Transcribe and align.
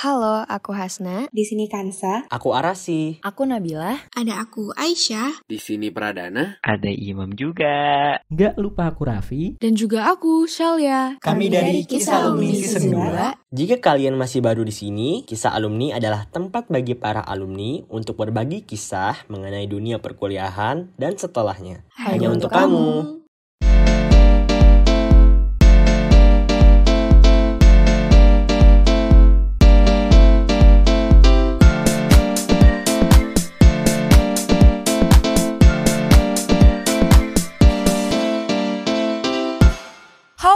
Halo, 0.00 0.48
aku 0.48 0.72
Hasna. 0.72 1.28
Di 1.28 1.44
sini 1.44 1.68
Kansa. 1.68 2.24
Aku 2.32 2.56
Arasi. 2.56 3.20
Aku 3.20 3.44
Nabila. 3.44 4.00
Ada 4.16 4.40
aku 4.40 4.72
Aisyah. 4.72 5.44
Di 5.44 5.60
sini 5.60 5.92
Pradana. 5.92 6.56
Ada 6.64 6.88
Imam 6.88 7.28
juga. 7.36 8.16
Nggak 8.32 8.56
lupa 8.56 8.88
aku 8.88 9.04
Raffi. 9.04 9.60
Dan 9.60 9.76
juga 9.76 10.08
aku 10.08 10.48
Shalia. 10.48 11.20
Kami 11.20 11.52
dari 11.52 11.84
Kisah 11.84 12.24
Alumni 12.24 12.48
Season 12.56 12.96
2. 12.96 13.52
Jika 13.52 13.76
kalian 13.76 14.16
masih 14.16 14.40
baru 14.40 14.64
di 14.64 14.72
sini, 14.72 15.20
Kisah 15.28 15.52
Alumni 15.52 15.92
adalah 15.92 16.24
tempat 16.32 16.72
bagi 16.72 16.96
para 16.96 17.20
alumni 17.20 17.84
untuk 17.92 18.24
berbagi 18.24 18.64
kisah 18.64 19.28
mengenai 19.28 19.68
dunia 19.68 20.00
perkuliahan 20.00 20.96
dan 20.96 21.20
setelahnya. 21.20 21.84
Hanya, 22.00 22.32
untuk 22.32 22.48
kamu. 22.48 23.19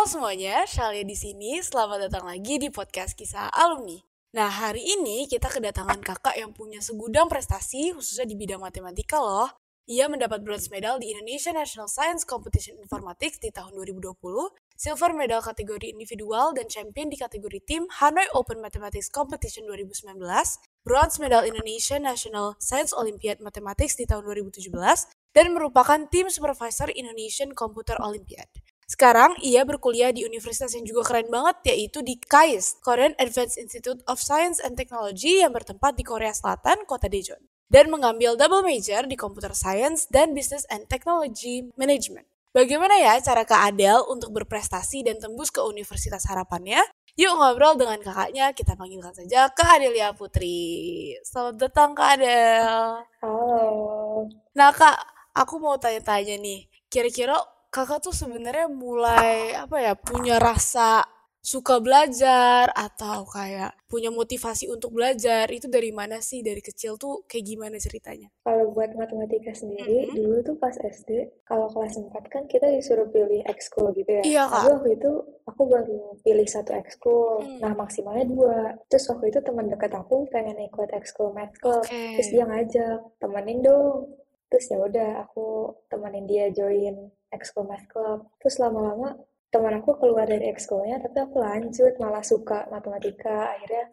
Halo 0.04 0.20
semuanya, 0.20 0.68
Shalia 0.68 1.00
di 1.00 1.16
sini. 1.16 1.64
Selamat 1.64 2.12
datang 2.12 2.28
lagi 2.28 2.60
di 2.60 2.68
podcast 2.68 3.16
Kisah 3.16 3.48
Alumni. 3.48 3.96
Nah, 4.36 4.52
hari 4.52 4.84
ini 4.84 5.24
kita 5.24 5.48
kedatangan 5.48 5.96
kakak 6.04 6.36
yang 6.36 6.52
punya 6.52 6.84
segudang 6.84 7.24
prestasi, 7.24 7.96
khususnya 7.96 8.28
di 8.28 8.36
bidang 8.36 8.60
matematika 8.60 9.16
loh. 9.16 9.48
Ia 9.88 10.12
mendapat 10.12 10.44
bronze 10.44 10.68
medal 10.68 11.00
di 11.00 11.08
Indonesia 11.08 11.56
National 11.56 11.88
Science 11.88 12.28
Competition 12.28 12.76
Informatics 12.84 13.40
di 13.40 13.48
tahun 13.48 13.72
2020, 13.72 14.12
silver 14.76 15.16
medal 15.16 15.40
kategori 15.40 15.96
individual 15.96 16.52
dan 16.52 16.68
champion 16.68 17.08
di 17.08 17.16
kategori 17.16 17.64
tim 17.64 17.88
Hanoi 17.88 18.28
Open 18.36 18.60
Mathematics 18.60 19.08
Competition 19.08 19.64
2019, 19.72 20.20
bronze 20.84 21.16
medal 21.16 21.48
Indonesia 21.48 21.96
National 21.96 22.60
Science 22.60 22.92
Olympiad 22.92 23.40
Mathematics 23.40 23.96
di 23.96 24.04
tahun 24.04 24.28
2017, 24.28 24.68
dan 25.32 25.56
merupakan 25.56 26.04
tim 26.12 26.28
supervisor 26.28 26.92
Indonesian 26.92 27.56
Computer 27.56 27.96
Olympiad. 28.04 28.52
Sekarang 28.84 29.32
ia 29.40 29.64
berkuliah 29.64 30.12
di 30.12 30.28
universitas 30.28 30.76
yang 30.76 30.84
juga 30.84 31.08
keren 31.08 31.32
banget 31.32 31.72
yaitu 31.72 32.04
di 32.04 32.20
KAIST, 32.20 32.84
Korean 32.84 33.16
Advanced 33.16 33.56
Institute 33.56 34.04
of 34.04 34.20
Science 34.20 34.60
and 34.60 34.76
Technology 34.76 35.40
yang 35.40 35.56
bertempat 35.56 35.96
di 35.96 36.04
Korea 36.04 36.36
Selatan, 36.36 36.84
kota 36.84 37.08
Daejeon. 37.08 37.40
Dan 37.72 37.88
mengambil 37.88 38.36
double 38.36 38.60
major 38.60 39.08
di 39.08 39.16
Computer 39.16 39.56
Science 39.56 40.04
dan 40.12 40.36
Business 40.36 40.68
and 40.68 40.84
Technology 40.84 41.72
Management. 41.80 42.28
Bagaimana 42.54 42.94
ya 43.00 43.18
cara 43.18 43.42
Kak 43.42 43.74
Adel 43.74 43.98
untuk 44.06 44.30
berprestasi 44.30 45.02
dan 45.02 45.18
tembus 45.18 45.50
ke 45.50 45.58
Universitas 45.64 46.22
Harapannya? 46.28 46.78
Yuk 47.18 47.34
ngobrol 47.34 47.74
dengan 47.74 47.98
kakaknya, 47.98 48.54
kita 48.54 48.78
panggilkan 48.78 49.10
saja 49.10 49.50
Kak 49.50 49.80
Adelia 49.80 50.14
Putri. 50.14 51.14
Selamat 51.26 51.66
datang 51.66 51.98
Kak 51.98 52.20
Adel. 52.20 53.02
Halo. 53.22 54.30
Nah 54.54 54.70
Kak, 54.70 54.98
aku 55.34 55.58
mau 55.58 55.74
tanya-tanya 55.80 56.38
nih, 56.38 56.70
kira-kira 56.86 57.38
kakak 57.74 58.06
tuh 58.06 58.14
sebenarnya 58.14 58.70
mulai 58.70 59.50
apa 59.58 59.82
ya 59.82 59.98
punya 59.98 60.38
rasa 60.38 61.02
suka 61.44 61.76
belajar 61.76 62.72
atau 62.72 63.28
kayak 63.28 63.76
punya 63.84 64.08
motivasi 64.08 64.64
untuk 64.72 64.96
belajar 64.96 65.44
itu 65.52 65.68
dari 65.68 65.92
mana 65.92 66.16
sih 66.24 66.40
dari 66.40 66.64
kecil 66.64 66.96
tuh 66.96 67.28
kayak 67.28 67.44
gimana 67.44 67.76
ceritanya? 67.76 68.32
Kalau 68.48 68.72
buat 68.72 68.96
matematika 68.96 69.52
sendiri 69.52 70.08
mm-hmm. 70.08 70.16
dulu 70.16 70.36
tuh 70.40 70.56
pas 70.56 70.72
SD 70.72 71.44
kalau 71.44 71.68
kelas 71.68 72.00
4 72.00 72.32
kan 72.32 72.48
kita 72.48 72.72
disuruh 72.72 73.12
pilih 73.12 73.44
ekskul 73.44 73.92
gitu 73.92 74.08
ya. 74.08 74.22
Iya 74.24 74.42
kak. 74.48 74.56
Tapi 74.56 74.70
waktu 74.72 74.90
itu 74.96 75.10
aku 75.44 75.62
baru 75.68 76.00
pilih 76.24 76.48
satu 76.48 76.72
ekskul. 76.72 77.44
Mm. 77.44 77.58
Nah 77.60 77.72
maksimalnya 77.76 78.24
dua. 78.24 78.56
Terus 78.88 79.04
waktu 79.12 79.28
itu 79.28 79.38
teman 79.44 79.68
dekat 79.68 79.92
aku 79.92 80.24
pengen 80.32 80.56
ikut 80.64 80.88
ekskul 80.96 81.36
math 81.36 81.52
club. 81.60 81.84
Okay. 81.84 82.16
Terus 82.16 82.28
dia 82.32 82.44
ngajak 82.48 83.20
temenin 83.20 83.60
dong. 83.60 84.16
Terus 84.48 84.64
ya 84.72 84.80
udah 84.80 85.28
aku 85.28 85.76
temenin 85.92 86.24
dia 86.24 86.48
join 86.48 87.12
ekskul 87.34 87.66
math 87.66 87.86
club. 87.90 88.30
Terus 88.38 88.56
lama-lama 88.62 89.18
teman 89.50 89.78
aku 89.78 89.94
keluar 89.98 90.26
dari 90.26 90.50
ekskulnya, 90.50 90.98
tapi 90.98 91.18
aku 91.22 91.38
lanjut 91.38 91.94
malah 92.02 92.22
suka 92.22 92.66
matematika. 92.70 93.54
Akhirnya 93.54 93.84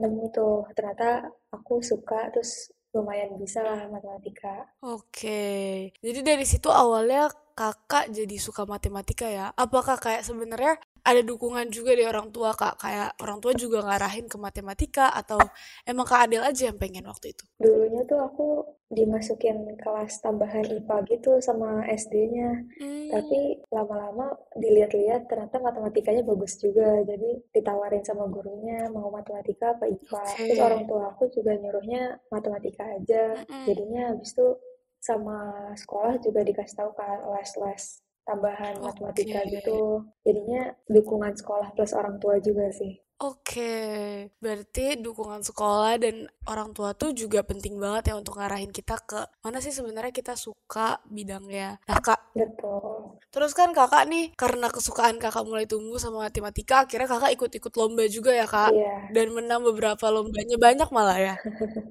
nemu 0.00 0.24
tuh 0.32 0.64
ternyata 0.72 1.28
aku 1.52 1.84
suka 1.84 2.32
terus 2.32 2.72
lumayan 2.90 3.36
bisa 3.38 3.62
lah 3.62 3.86
matematika. 3.86 4.66
Oke, 4.82 5.92
jadi 6.02 6.20
dari 6.24 6.42
situ 6.42 6.66
awalnya 6.72 7.30
kakak 7.54 8.10
jadi 8.10 8.36
suka 8.40 8.64
matematika 8.64 9.28
ya. 9.28 9.52
Apakah 9.54 10.00
kayak 10.00 10.24
sebenarnya 10.24 10.80
ada 11.04 11.22
dukungan 11.24 11.68
juga 11.72 11.96
dari 11.96 12.06
orang 12.06 12.28
tua 12.30 12.52
kak 12.52 12.80
kayak 12.80 13.16
orang 13.20 13.38
tua 13.40 13.52
juga 13.56 13.84
ngarahin 13.84 14.26
ke 14.28 14.36
matematika 14.36 15.10
atau 15.12 15.40
emang 15.84 16.06
kak 16.06 16.28
Adel 16.28 16.44
aja 16.44 16.68
yang 16.68 16.78
pengen 16.78 17.08
waktu 17.08 17.32
itu 17.32 17.44
dulunya 17.58 18.04
tuh 18.04 18.20
aku 18.20 18.46
dimasukin 18.90 19.78
kelas 19.78 20.18
tambahan 20.18 20.66
IPA 20.66 20.96
gitu 21.06 21.38
sama 21.38 21.86
SD-nya 21.86 22.66
hmm. 22.82 23.14
tapi 23.14 23.62
lama-lama 23.70 24.34
dilihat-lihat 24.58 25.30
ternyata 25.30 25.62
matematikanya 25.62 26.26
bagus 26.26 26.58
juga 26.58 26.98
jadi 27.06 27.38
ditawarin 27.54 28.02
sama 28.02 28.26
gurunya 28.26 28.90
mau 28.90 29.14
matematika 29.14 29.78
apa 29.78 29.86
IPA 29.86 30.22
okay. 30.26 30.36
terus 30.42 30.58
orang 30.58 30.84
tua 30.90 31.14
aku 31.14 31.30
juga 31.30 31.54
nyuruhnya 31.54 32.18
matematika 32.34 32.82
aja 32.82 33.38
hmm. 33.46 33.64
jadinya 33.70 34.10
habis 34.10 34.34
itu 34.34 34.58
sama 35.00 35.70
sekolah 35.78 36.20
juga 36.20 36.44
dikasih 36.44 36.76
tahu 36.76 36.90
kan 36.92 37.24
les-les 37.30 38.02
tambahan 38.30 38.78
okay. 38.78 38.84
matematika 38.86 39.40
gitu. 39.50 40.06
Jadinya 40.22 40.70
dukungan 40.86 41.34
sekolah 41.34 41.74
plus 41.74 41.90
orang 41.98 42.22
tua 42.22 42.38
juga 42.38 42.70
sih. 42.70 43.02
Oke, 43.20 44.32
berarti 44.40 44.96
dukungan 44.96 45.44
sekolah 45.44 46.00
dan 46.00 46.24
orang 46.48 46.72
tua 46.72 46.96
tuh 46.96 47.12
juga 47.12 47.44
penting 47.44 47.76
banget 47.76 48.08
ya 48.08 48.14
untuk 48.16 48.40
ngarahin 48.40 48.72
kita 48.72 48.96
ke 48.96 49.28
mana 49.44 49.60
sih 49.60 49.76
sebenarnya 49.76 50.08
kita 50.08 50.40
suka 50.40 50.96
bidangnya. 51.04 51.76
Nah 51.84 52.00
kak, 52.00 52.32
betul. 52.32 53.20
Terus 53.28 53.52
kan 53.52 53.76
kakak 53.76 54.08
nih 54.08 54.32
karena 54.32 54.72
kesukaan 54.72 55.20
kakak 55.20 55.44
mulai 55.44 55.68
tumbuh 55.68 56.00
sama 56.00 56.24
matematika, 56.24 56.88
akhirnya 56.88 57.12
kakak 57.12 57.36
ikut-ikut 57.36 57.72
lomba 57.76 58.08
juga 58.08 58.32
ya 58.32 58.48
kak, 58.48 58.72
iya. 58.72 59.12
dan 59.12 59.36
menang 59.36 59.68
beberapa 59.68 60.08
lombanya 60.08 60.56
banyak 60.56 60.88
malah 60.88 61.20
ya. 61.20 61.34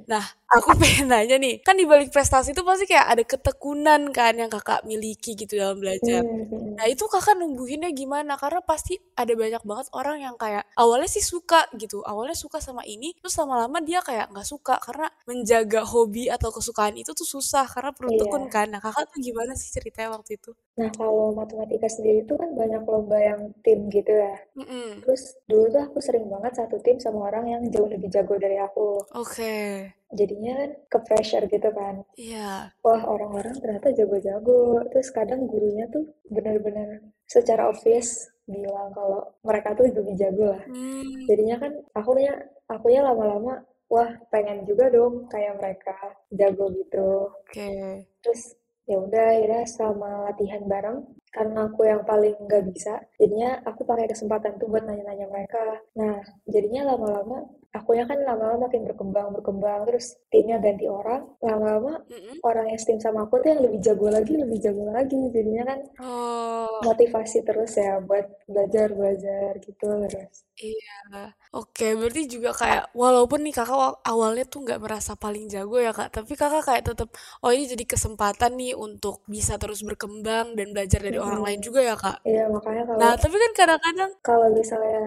nah, 0.09 0.25
aku 0.49 0.73
pengen 0.81 1.13
nanya 1.13 1.37
nih, 1.37 1.61
kan 1.61 1.77
di 1.77 1.85
balik 1.85 2.09
prestasi 2.09 2.57
itu 2.57 2.65
pasti 2.65 2.89
kayak 2.89 3.05
ada 3.05 3.23
ketekunan 3.23 4.09
kan 4.09 4.33
yang 4.33 4.49
kakak 4.49 4.81
miliki 4.81 5.37
gitu 5.37 5.61
dalam 5.61 5.77
belajar. 5.77 6.25
Hmm. 6.25 6.73
Nah 6.73 6.89
itu 6.89 7.05
kakak 7.05 7.37
numbuhinnya 7.37 7.93
gimana? 7.93 8.33
Karena 8.33 8.65
pasti 8.65 8.97
ada 9.13 9.31
banyak 9.31 9.61
banget 9.61 9.87
orang 9.93 10.25
yang 10.25 10.35
kayak 10.35 10.65
awalnya 10.73 11.07
sih 11.07 11.18
suka 11.21 11.67
gitu 11.75 12.01
awalnya 12.03 12.35
suka 12.35 12.57
sama 12.59 12.83
ini 12.83 13.13
terus 13.19 13.35
lama-lama 13.37 13.79
dia 13.79 13.99
kayak 14.01 14.31
nggak 14.31 14.47
suka 14.47 14.75
karena 14.81 15.07
menjaga 15.27 15.85
hobi 15.85 16.27
atau 16.27 16.49
kesukaan 16.49 16.95
itu 16.97 17.11
tuh 17.13 17.27
susah 17.27 17.67
karena 17.69 17.91
perlu 17.95 18.11
Iya. 18.15 18.21
tekun 18.25 18.43
kan 18.49 18.67
nah 18.71 18.81
kakak 18.81 19.05
tuh 19.11 19.19
gimana 19.21 19.53
sih 19.55 19.69
ceritanya 19.69 20.15
waktu 20.15 20.35
itu 20.39 20.51
Nah, 20.79 20.87
kalau 20.95 21.35
matematika 21.35 21.91
sendiri 21.91 22.23
itu 22.23 22.39
kan 22.39 22.55
banyak 22.55 22.87
lomba 22.87 23.19
yang 23.19 23.51
tim 23.67 23.91
gitu 23.91 24.15
ya. 24.15 24.31
Mm-mm. 24.55 25.03
Terus 25.03 25.35
dulu 25.43 25.67
tuh 25.67 25.81
aku 25.83 25.99
sering 25.99 26.31
banget 26.31 26.55
satu 26.55 26.79
tim 26.79 26.95
sama 27.03 27.27
orang 27.27 27.51
yang 27.51 27.61
jauh 27.67 27.91
lebih 27.91 28.07
jago 28.07 28.39
dari 28.39 28.55
aku. 28.55 28.95
oke 29.11 29.59
Jadinya 30.15 30.55
kan 30.55 30.69
ke 30.87 30.97
pressure 31.03 31.45
gitu 31.51 31.67
kan. 31.75 32.07
iya 32.15 32.71
Wah, 32.79 33.01
orang-orang 33.03 33.59
ternyata 33.59 33.91
jago-jago. 33.91 34.79
Terus 34.87 35.11
kadang 35.11 35.51
gurunya 35.51 35.83
tuh 35.91 36.07
benar-benar 36.31 37.03
secara 37.27 37.67
obvious 37.67 38.31
bilang 38.49 38.89
kalau 38.91 39.21
mereka 39.45 39.77
tuh 39.77 39.85
lebih 39.87 40.15
jago 40.17 40.45
lah. 40.53 40.63
Hmm, 40.65 41.05
Jadinya 41.29 41.55
kan 41.61 41.71
akunya 41.95 42.33
akunya 42.67 43.01
lama-lama 43.05 43.53
wah 43.89 44.09
pengen 44.29 44.65
juga 44.69 44.89
dong 44.93 45.25
kayak 45.29 45.57
mereka 45.61 45.95
jago 46.33 46.69
gitu. 46.73 47.29
oke 47.29 47.69
Terus 48.21 48.41
ya 48.89 48.97
udah 48.97 49.25
akhirnya 49.37 49.63
selama 49.69 50.09
latihan 50.33 50.65
bareng 50.65 50.97
karena 51.29 51.69
aku 51.69 51.85
yang 51.85 52.01
paling 52.09 52.33
nggak 52.41 52.65
bisa 52.73 52.97
jadinya 53.21 53.61
aku 53.61 53.85
pakai 53.85 54.09
kesempatan 54.09 54.57
tuh 54.57 54.65
buat 54.65 54.81
nanya-nanya 54.81 55.29
mereka 55.29 55.61
nah 55.93 56.17
jadinya 56.49 56.89
lama-lama 56.89 57.45
akunya 57.69 58.05
kan 58.09 58.17
lama-lama 58.25 58.65
makin 58.65 58.81
berkembang 58.89 59.29
berkembang 59.29 59.85
terus 59.85 60.17
timnya 60.33 60.57
ganti 60.57 60.89
orang. 60.89 61.29
Lama-lama 61.41 62.01
Mm-mm. 62.09 62.41
orang 62.41 62.65
yang 62.73 62.79
setim 62.81 62.97
sama 62.97 63.29
aku 63.29 63.41
tuh 63.45 63.53
yang 63.53 63.61
lebih 63.61 63.79
jago 63.81 64.07
lagi 64.09 64.33
lebih 64.37 64.57
jago 64.57 64.85
lagi. 64.89 65.21
Jadinya 65.29 65.63
kan 65.69 65.79
oh. 66.01 66.81
motivasi 66.81 67.45
terus 67.45 67.77
ya 67.77 68.01
buat 68.01 68.25
belajar 68.49 68.87
belajar 68.97 69.51
gitu 69.61 69.85
terus. 70.09 70.49
Iya 70.59 70.97
oke 71.49 71.87
berarti 71.99 72.21
juga 72.33 72.49
kayak 72.61 72.83
walaupun 72.93 73.39
nih 73.45 73.53
kakak 73.57 73.77
wa- 73.83 73.99
awalnya 74.05 74.45
tuh 74.45 74.59
nggak 74.65 74.79
merasa 74.85 75.11
paling 75.23 75.45
jago 75.53 75.77
ya 75.81 75.91
kak 75.97 76.09
tapi 76.15 76.33
kakak 76.37 76.61
kayak 76.67 76.83
tetap 76.89 77.09
oh 77.43 77.49
ini 77.55 77.65
jadi 77.73 77.85
kesempatan 77.89 78.51
nih 78.59 78.73
untuk 78.77 79.15
bisa 79.33 79.53
terus 79.61 79.81
berkembang 79.81 80.53
dan 80.57 80.67
belajar 80.73 80.99
dari 81.01 81.17
orang 81.17 81.41
lain 81.45 81.59
juga 81.67 81.81
ya 81.89 81.95
kak 81.97 82.17
Iya 82.29 82.43
makanya 82.55 82.83
kalau 82.89 82.99
nah 82.99 83.13
tapi 83.21 83.35
kan 83.43 83.51
kadang-kadang 83.59 84.11
kalau 84.27 84.47
misalnya 84.59 85.01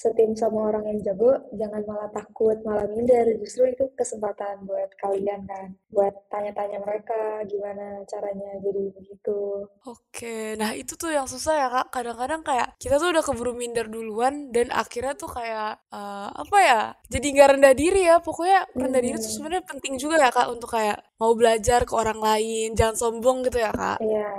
setim 0.00 0.30
sama 0.40 0.58
orang 0.68 0.84
yang 0.90 0.98
jago 1.06 1.30
jangan 1.60 1.82
malah 1.88 1.88
malah 1.90 2.10
takut, 2.18 2.56
malah 2.66 2.86
minder, 2.92 3.26
justru 3.42 3.62
itu 3.72 3.84
kesempatan 4.00 4.54
buat 4.68 4.90
kalian 5.02 5.40
kan, 5.50 5.66
buat 5.94 6.14
tanya-tanya 6.32 6.78
mereka 6.86 7.20
gimana 7.52 7.86
caranya 8.10 8.50
jadi 8.64 8.82
begitu. 8.96 9.38
Oke, 9.88 10.60
nah 10.60 10.76
itu 10.76 10.92
tuh 11.00 11.08
yang 11.16 11.24
susah 11.24 11.54
ya 11.56 11.66
kak. 11.72 11.86
Kadang-kadang 11.94 12.44
kayak 12.44 12.76
kita 12.76 13.00
tuh 13.00 13.16
udah 13.16 13.24
keburu 13.24 13.52
minder 13.56 13.88
duluan 13.88 14.52
dan 14.52 14.68
akhirnya 14.68 15.16
tuh 15.16 15.30
kayak 15.32 15.79
uh, 15.92 16.28
apa 16.32 16.58
ya? 16.62 16.82
Jadi 17.06 17.26
nggak 17.34 17.48
rendah 17.58 17.74
diri 17.74 18.02
ya. 18.06 18.16
Pokoknya 18.22 18.66
rendah 18.74 19.02
diri 19.02 19.16
tuh 19.18 19.26
Hmm. 19.26 19.36
sebenarnya 19.36 19.64
penting 19.66 19.94
juga 19.98 20.16
ya 20.18 20.30
kak 20.30 20.48
untuk 20.50 20.70
kayak 20.74 20.98
mau 21.20 21.32
belajar 21.34 21.84
ke 21.86 21.92
orang 21.94 22.18
lain, 22.18 22.74
jangan 22.78 22.96
sombong 22.98 23.46
gitu 23.46 23.58
ya 23.62 23.70
kak. 23.74 23.98
Iya. 24.02 24.30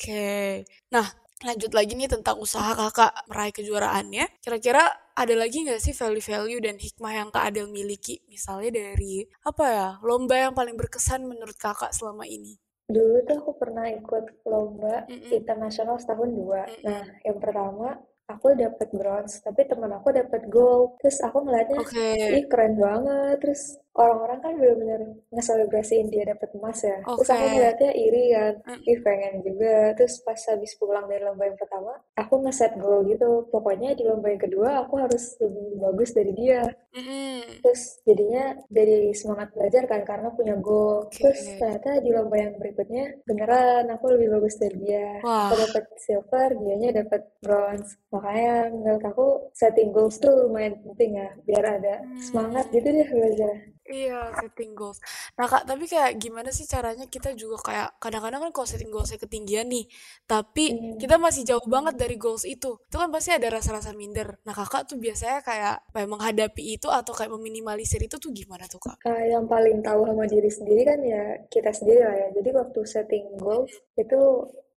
Oke, 0.00 0.64
nah 0.88 1.06
lanjut 1.40 1.72
lagi 1.72 1.92
nih 1.96 2.08
tentang 2.08 2.36
usaha 2.40 2.72
kakak 2.72 3.12
meraih 3.28 3.52
kejuaraannya. 3.52 4.24
Kira-kira 4.40 4.84
ada 5.12 5.34
lagi 5.36 5.64
nggak 5.64 5.80
sih 5.80 5.92
value-value 5.92 6.60
dan 6.64 6.76
hikmah 6.80 7.12
yang 7.12 7.28
Kak 7.28 7.52
Adel 7.52 7.68
miliki? 7.68 8.24
Misalnya 8.28 8.72
dari 8.80 9.28
apa 9.44 9.64
ya, 9.68 9.88
lomba 10.00 10.36
yang 10.36 10.56
paling 10.56 10.76
berkesan 10.80 11.24
menurut 11.28 11.56
kakak 11.60 11.92
selama 11.92 12.24
ini? 12.24 12.56
Dulu 12.88 13.22
tuh 13.28 13.36
aku 13.44 13.52
pernah 13.60 13.86
ikut 13.86 14.42
lomba 14.48 15.04
Mm-mm. 15.06 15.30
internasional 15.30 16.00
setahun 16.00 16.30
dua. 16.32 16.64
Mm-mm. 16.64 16.84
Nah, 16.88 17.04
yang 17.22 17.38
pertama 17.38 17.88
aku 18.32 18.46
dapat 18.64 18.88
bronze, 18.94 19.34
tapi 19.46 19.60
teman 19.70 19.92
aku 19.98 20.08
dapat 20.20 20.42
gold. 20.54 20.96
Terus 21.02 21.18
aku 21.26 21.38
ngeliatnya, 21.44 21.78
Oke, 21.82 22.10
ih 22.38 22.44
keren 22.50 22.74
banget. 22.78 23.36
Terus 23.42 23.62
orang-orang 23.90 24.38
kan 24.38 24.52
bener-bener 24.54 25.00
ngeselebrasiin 25.34 26.06
dia 26.08 26.24
dapat 26.30 26.48
emas 26.54 26.78
ya. 26.80 26.98
Terus 27.02 27.30
aku 27.30 27.46
ngeliatnya 27.50 27.90
iri 27.92 28.24
kan, 28.30 28.54
Mm. 28.62 28.80
ih 28.86 28.98
pengen 29.02 29.34
juga. 29.42 29.74
Terus 29.98 30.14
pas 30.22 30.40
habis 30.46 30.72
pulang 30.78 31.04
dari 31.10 31.22
lomba 31.26 31.44
yang 31.50 31.58
pertama, 31.58 31.92
aku 32.14 32.34
ngeset 32.46 32.78
goal 32.78 33.02
gitu. 33.10 33.50
Pokoknya 33.50 33.98
di 33.98 34.06
lomba 34.06 34.30
yang 34.30 34.42
kedua 34.42 34.86
aku 34.86 34.94
harus 35.02 35.34
lebih 35.42 35.82
bagus 35.82 36.10
dari 36.14 36.32
dia. 36.38 36.62
Mm-mm. 36.90 37.62
Terus 37.62 37.82
jadinya 38.02 38.44
dari 38.66 39.14
semangat 39.14 39.54
belajar 39.54 39.82
kan 39.86 40.02
karena 40.06 40.28
punya 40.34 40.54
goal. 40.58 41.06
Oke. 41.06 41.22
Terus 41.22 41.40
ternyata 41.58 41.90
di 42.02 42.10
lomba 42.14 42.36
yang 42.38 42.54
berikutnya 42.58 43.04
beneran 43.26 43.90
aku 43.90 44.04
lebih 44.14 44.38
bagus 44.38 44.54
dari 44.58 44.76
dia. 44.86 45.18
Aku 45.22 45.26
Wah, 45.26 45.50
dapat 45.54 45.84
silver, 45.98 46.48
dianya 46.58 46.90
dapat 47.04 47.22
bronze. 47.42 47.98
Makanya 48.10 48.54
menurut 48.74 49.04
aku 49.06 49.26
setting 49.54 49.90
goals 49.94 50.18
tuh 50.18 50.46
lumayan 50.46 50.78
penting 50.82 51.18
ya 51.18 51.28
biar 51.46 51.64
ada 51.78 51.94
semangat 52.18 52.66
hmm. 52.70 52.74
gitu 52.74 52.88
deh 52.90 53.08
belajar. 53.10 53.54
Iya, 53.90 54.30
setting 54.38 54.78
goals. 54.78 55.02
Nah, 55.34 55.50
Kak, 55.50 55.66
tapi 55.66 55.90
kayak 55.90 56.14
gimana 56.22 56.54
sih 56.54 56.62
caranya 56.64 57.10
kita 57.10 57.34
juga 57.34 57.58
kayak 57.58 57.98
kadang-kadang 57.98 58.40
kan 58.46 58.50
kalau 58.54 58.68
setting 58.70 58.88
goalsnya 58.94 59.18
ketinggian 59.18 59.66
nih, 59.66 59.84
tapi 60.30 60.70
Hmm. 60.70 60.94
kita 60.96 61.18
masih 61.18 61.42
jauh 61.42 61.66
banget 61.66 61.98
dari 61.98 62.14
goals 62.14 62.46
itu. 62.46 62.78
Itu 62.78 62.96
kan 62.96 63.10
pasti 63.10 63.34
ada 63.34 63.50
rasa-rasa 63.50 63.90
minder. 63.90 64.38
Nah, 64.46 64.54
Kakak 64.54 64.86
tuh 64.86 64.96
biasanya 65.02 65.42
kayak 65.42 65.90
kayak 65.90 66.08
menghadapi 66.08 66.78
itu 66.78 66.86
atau 66.86 67.10
kayak 67.10 67.34
meminimalisir 67.34 67.98
itu 67.98 68.16
tuh 68.22 68.30
gimana 68.30 68.70
tuh, 68.70 68.78
Kak? 68.78 69.02
Uh, 69.02 69.24
yang 69.26 69.50
paling 69.50 69.82
tahu 69.82 70.06
sama 70.06 70.24
diri 70.30 70.50
sendiri 70.50 70.82
kan 70.86 71.00
ya 71.02 71.22
kita 71.50 71.74
sendiri 71.74 72.00
lah 72.06 72.14
ya. 72.14 72.28
Jadi 72.38 72.48
waktu 72.54 72.80
setting 72.86 73.26
goals 73.42 73.74
itu 73.98 74.20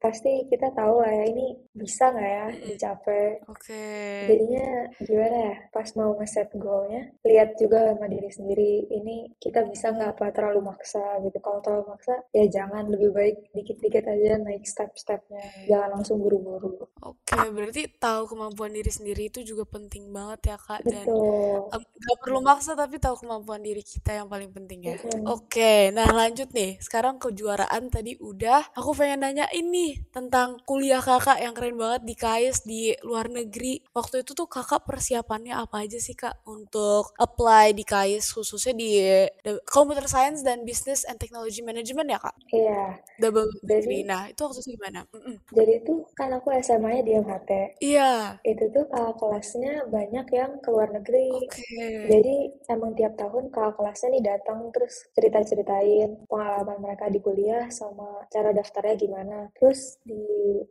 pasti 0.03 0.43
kita 0.51 0.67
tahu 0.75 0.99
lah 0.99 1.13
ya 1.15 1.25
ini 1.31 1.55
bisa 1.71 2.11
nggak 2.11 2.31
ya 2.35 2.45
dicapai. 2.67 3.39
Oke. 3.47 3.87
Jadinya 4.27 4.67
gimana 4.99 5.37
ya, 5.47 5.55
pas 5.71 5.87
mau 5.95 6.11
ngeset 6.19 6.51
goalnya, 6.59 7.07
lihat 7.23 7.55
juga 7.55 7.95
sama 7.95 8.11
diri 8.11 8.27
sendiri, 8.27 8.73
ini 8.91 9.31
kita 9.39 9.63
bisa 9.63 9.95
nggak 9.95 10.19
apa 10.19 10.35
terlalu 10.35 10.75
maksa 10.75 10.99
gitu. 11.23 11.39
Kalau 11.39 11.63
terlalu 11.63 11.95
maksa, 11.95 12.19
ya 12.35 12.43
jangan, 12.51 12.91
lebih 12.91 13.15
baik 13.15 13.35
dikit-dikit 13.55 14.03
aja 14.03 14.43
naik 14.43 14.67
step-stepnya, 14.67 15.43
jangan 15.71 15.89
langsung 15.95 16.19
buru-buru. 16.19 16.83
Oke, 16.99 17.39
berarti 17.55 17.87
tahu 17.95 18.27
kemampuan 18.27 18.75
diri 18.75 18.91
sendiri 18.91 19.31
itu 19.31 19.39
juga 19.47 19.63
penting 19.63 20.11
banget 20.11 20.51
ya, 20.51 20.57
Kak. 20.59 20.83
Dan 20.83 21.07
nggak 21.71 22.17
perlu 22.19 22.43
maksa 22.43 22.75
tapi 22.75 22.99
tahu 22.99 23.23
kemampuan 23.23 23.63
diri 23.63 23.79
kita 23.79 24.19
yang 24.19 24.27
paling 24.27 24.51
penting 24.51 24.91
ya. 24.91 24.99
Mm-mm. 24.99 25.31
Oke, 25.31 25.95
nah 25.95 26.11
lanjut 26.11 26.51
nih. 26.51 26.75
Sekarang 26.83 27.15
kejuaraan 27.23 27.87
tadi 27.87 28.19
udah. 28.19 28.75
Aku 28.75 28.91
pengen 28.91 29.23
nanya 29.23 29.47
ini 29.55 29.92
tentang 30.13 30.61
kuliah 30.65 31.01
kakak 31.03 31.39
yang 31.41 31.53
keren 31.57 31.77
banget 31.77 32.01
di 32.05 32.15
KAIS 32.17 32.57
di 32.65 32.81
luar 33.05 33.27
negeri. 33.29 33.81
Waktu 33.93 34.23
itu 34.25 34.31
tuh 34.33 34.47
kakak 34.49 34.85
persiapannya 34.87 35.53
apa 35.57 35.85
aja 35.85 35.97
sih 35.97 36.15
kak 36.17 36.41
untuk 36.47 37.11
apply 37.17 37.73
di 37.75 37.83
KAIS 37.83 38.33
khususnya 38.33 38.73
di 38.77 38.89
Computer 39.67 40.05
Science 40.07 40.41
dan 40.45 40.63
Business 40.67 41.03
and 41.07 41.17
Technology 41.19 41.61
Management 41.61 42.07
ya 42.13 42.19
kak? 42.21 42.35
Iya, 42.53 42.83
Double 43.21 43.49
degree. 43.63 44.03
jadi 44.03 44.07
Nah 44.07 44.21
itu 44.29 44.41
waktu 44.45 44.59
itu 44.61 44.69
gimana? 44.77 44.99
Mm-mm. 45.13 45.37
jadi 45.53 45.73
tuh 45.87 45.99
kan 46.17 46.29
aku 46.33 46.49
SMA-nya 46.61 47.01
di 47.05 47.11
MHT. 47.17 47.51
Iya. 47.81 48.11
Itu 48.45 48.63
tuh 48.75 48.85
kakak 48.89 49.15
kelasnya 49.21 49.73
banyak 49.89 50.27
yang 50.33 50.51
ke 50.63 50.69
luar 50.69 50.89
negeri. 50.93 51.29
Oke. 51.37 51.77
Jadi 52.11 52.35
emang 52.69 52.91
tiap 52.97 53.13
tahun 53.17 53.49
kakak 53.53 53.73
kelasnya 53.79 54.07
nih 54.13 54.23
datang 54.33 54.59
terus 54.73 54.93
cerita-ceritain 55.17 56.09
pengalaman 56.29 56.77
mereka 56.83 57.05
di 57.09 57.19
kuliah 57.23 57.65
sama 57.73 58.25
cara 58.29 58.49
daftarnya 58.53 58.95
gimana. 58.97 59.37
Terus 59.57 59.72
di 60.03 60.23